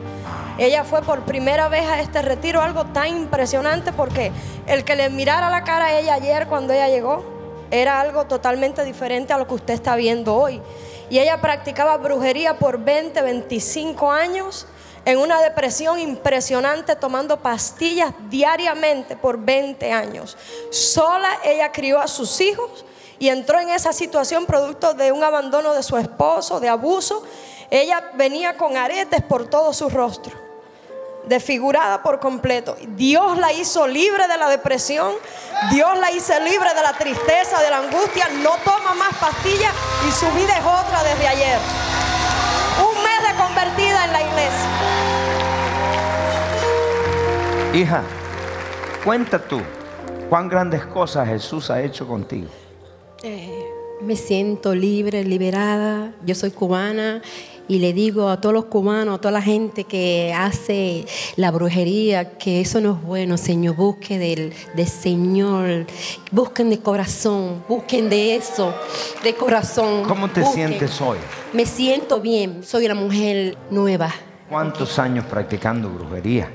Ella 0.59 0.83
fue 0.83 1.01
por 1.01 1.21
primera 1.21 1.69
vez 1.69 1.87
a 1.87 1.99
este 2.01 2.21
retiro, 2.21 2.61
algo 2.61 2.85
tan 2.85 3.07
impresionante 3.07 3.91
porque 3.91 4.31
el 4.67 4.83
que 4.83 4.95
le 4.95 5.09
mirara 5.09 5.49
la 5.49 5.63
cara 5.63 5.85
a 5.85 5.99
ella 5.99 6.13
ayer 6.13 6.45
cuando 6.45 6.71
ella 6.71 6.87
llegó 6.87 7.23
era 7.71 7.99
algo 7.99 8.25
totalmente 8.25 8.83
diferente 8.83 9.33
a 9.33 9.39
lo 9.39 9.47
que 9.47 9.55
usted 9.55 9.73
está 9.73 9.95
viendo 9.95 10.35
hoy. 10.35 10.61
Y 11.09 11.17
ella 11.17 11.41
practicaba 11.41 11.97
brujería 11.97 12.59
por 12.59 12.77
20, 12.77 13.23
25 13.23 14.11
años 14.11 14.67
en 15.05 15.17
una 15.17 15.41
depresión 15.41 15.99
impresionante 15.99 16.95
tomando 16.95 17.39
pastillas 17.39 18.13
diariamente 18.29 19.15
por 19.15 19.39
20 19.39 19.91
años. 19.91 20.37
Sola 20.69 21.39
ella 21.43 21.71
crió 21.71 21.99
a 21.99 22.07
sus 22.07 22.39
hijos 22.39 22.85
y 23.23 23.29
entró 23.29 23.57
en 23.57 23.69
esa 23.69 23.93
situación 23.93 24.45
producto 24.45 24.93
de 24.95 25.13
un 25.13 25.23
abandono 25.23 25.71
de 25.71 25.81
su 25.81 25.95
esposo, 25.95 26.59
de 26.59 26.67
abuso. 26.67 27.23
Ella 27.71 28.11
venía 28.15 28.57
con 28.57 28.75
aretes 28.75 29.21
por 29.21 29.49
todo 29.49 29.71
su 29.71 29.89
rostro 29.89 30.33
desfigurada 31.23 32.03
por 32.03 32.19
completo. 32.19 32.75
Dios 32.85 33.37
la 33.37 33.53
hizo 33.53 33.87
libre 33.87 34.27
de 34.27 34.37
la 34.37 34.49
depresión, 34.49 35.13
Dios 35.71 35.97
la 35.99 36.11
hizo 36.11 36.37
libre 36.41 36.73
de 36.73 36.81
la 36.81 36.91
tristeza, 36.97 37.61
de 37.61 37.69
la 37.69 37.77
angustia, 37.77 38.27
no 38.41 38.57
toma 38.65 38.93
más 38.93 39.13
pastillas 39.17 39.73
y 40.05 40.11
su 40.11 40.29
vida 40.31 40.57
es 40.57 40.65
otra 40.65 41.01
desde 41.03 41.25
ayer. 41.25 41.59
Un 42.77 43.03
mes 43.03 43.21
de 43.25 43.41
convertida 43.41 44.03
en 44.03 44.11
la 44.11 44.21
iglesia. 44.21 44.69
Hija, 47.73 48.03
cuenta 49.05 49.39
tú, 49.39 49.61
cuán 50.27 50.49
grandes 50.49 50.85
cosas 50.87 51.29
Jesús 51.29 51.69
ha 51.71 51.81
hecho 51.81 52.05
contigo. 52.05 52.49
Eh, 53.23 53.65
me 54.01 54.15
siento 54.15 54.75
libre, 54.75 55.23
liberada. 55.23 56.13
Yo 56.25 56.35
soy 56.35 56.51
cubana 56.51 57.21
y 57.69 57.79
le 57.79 57.93
digo 57.93 58.27
a 58.27 58.41
todos 58.41 58.53
los 58.53 58.65
cubanos, 58.65 59.15
a 59.15 59.21
toda 59.21 59.31
la 59.31 59.41
gente 59.41 59.85
que 59.85 60.33
hace 60.35 61.05
la 61.37 61.49
brujería, 61.51 62.37
que 62.37 62.59
eso 62.59 62.81
no 62.81 62.91
es 62.95 63.01
bueno, 63.01 63.37
Señor. 63.37 63.77
Busquen 63.77 64.19
del, 64.19 64.53
del 64.75 64.87
Señor, 64.87 65.85
busquen 66.31 66.69
de 66.69 66.79
corazón, 66.79 67.63
busquen 67.69 68.09
de 68.09 68.35
eso, 68.35 68.73
de 69.23 69.33
corazón. 69.35 70.03
¿Cómo 70.05 70.29
te 70.29 70.41
Busquen. 70.41 70.67
sientes 70.69 70.99
hoy? 70.99 71.17
Me 71.53 71.65
siento 71.65 72.19
bien, 72.19 72.63
soy 72.63 72.85
una 72.85 72.95
mujer 72.95 73.57
nueva. 73.71 74.13
¿Cuántos 74.49 74.99
años 74.99 75.23
practicando 75.25 75.89
brujería? 75.89 76.49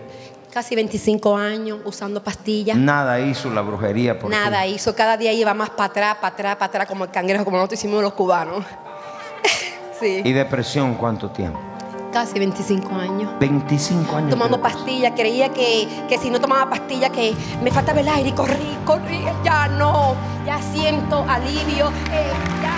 Casi 0.53 0.75
25 0.75 1.37
años 1.37 1.79
usando 1.85 2.23
pastillas. 2.23 2.77
Nada 2.77 3.21
hizo 3.21 3.51
la 3.51 3.61
brujería 3.61 4.19
por 4.19 4.31
ti. 4.31 4.37
Nada 4.37 4.67
hizo, 4.67 4.95
cada 4.95 5.17
día 5.17 5.33
iba 5.33 5.53
más 5.53 5.71
para 5.71 5.91
atrás, 5.91 6.17
para 6.17 6.35
atrás, 6.35 6.57
para 6.57 6.67
atrás, 6.67 6.87
como 6.87 7.05
el 7.05 7.11
cangrejo, 7.11 7.45
como 7.45 7.59
nosotros 7.59 7.79
hicimos 7.79 8.03
los 8.03 8.15
cubanos. 8.15 8.65
sí. 10.01 10.23
¿Y 10.25 10.33
depresión 10.33 10.95
cuánto 10.95 11.31
tiempo? 11.31 11.61
Casi 12.13 12.39
25 12.39 12.95
años. 12.95 13.31
25 13.39 14.17
años. 14.17 14.31
Tomando 14.31 14.61
pastillas, 14.61 15.13
creía 15.15 15.51
que, 15.51 15.87
que 16.09 16.17
si 16.17 16.31
no 16.31 16.41
tomaba 16.41 16.71
pastillas 16.71 17.11
que 17.11 17.35
me 17.63 17.71
faltaba 17.71 18.01
el 18.01 18.09
aire 18.09 18.31
y 18.31 18.33
corrí, 18.33 18.79
corrí, 18.87 19.25
ya 19.45 19.69
no, 19.69 20.15
ya 20.47 20.61
siento 20.63 21.27
alivio, 21.29 21.89
eh, 22.11 22.33
ya, 22.63 22.78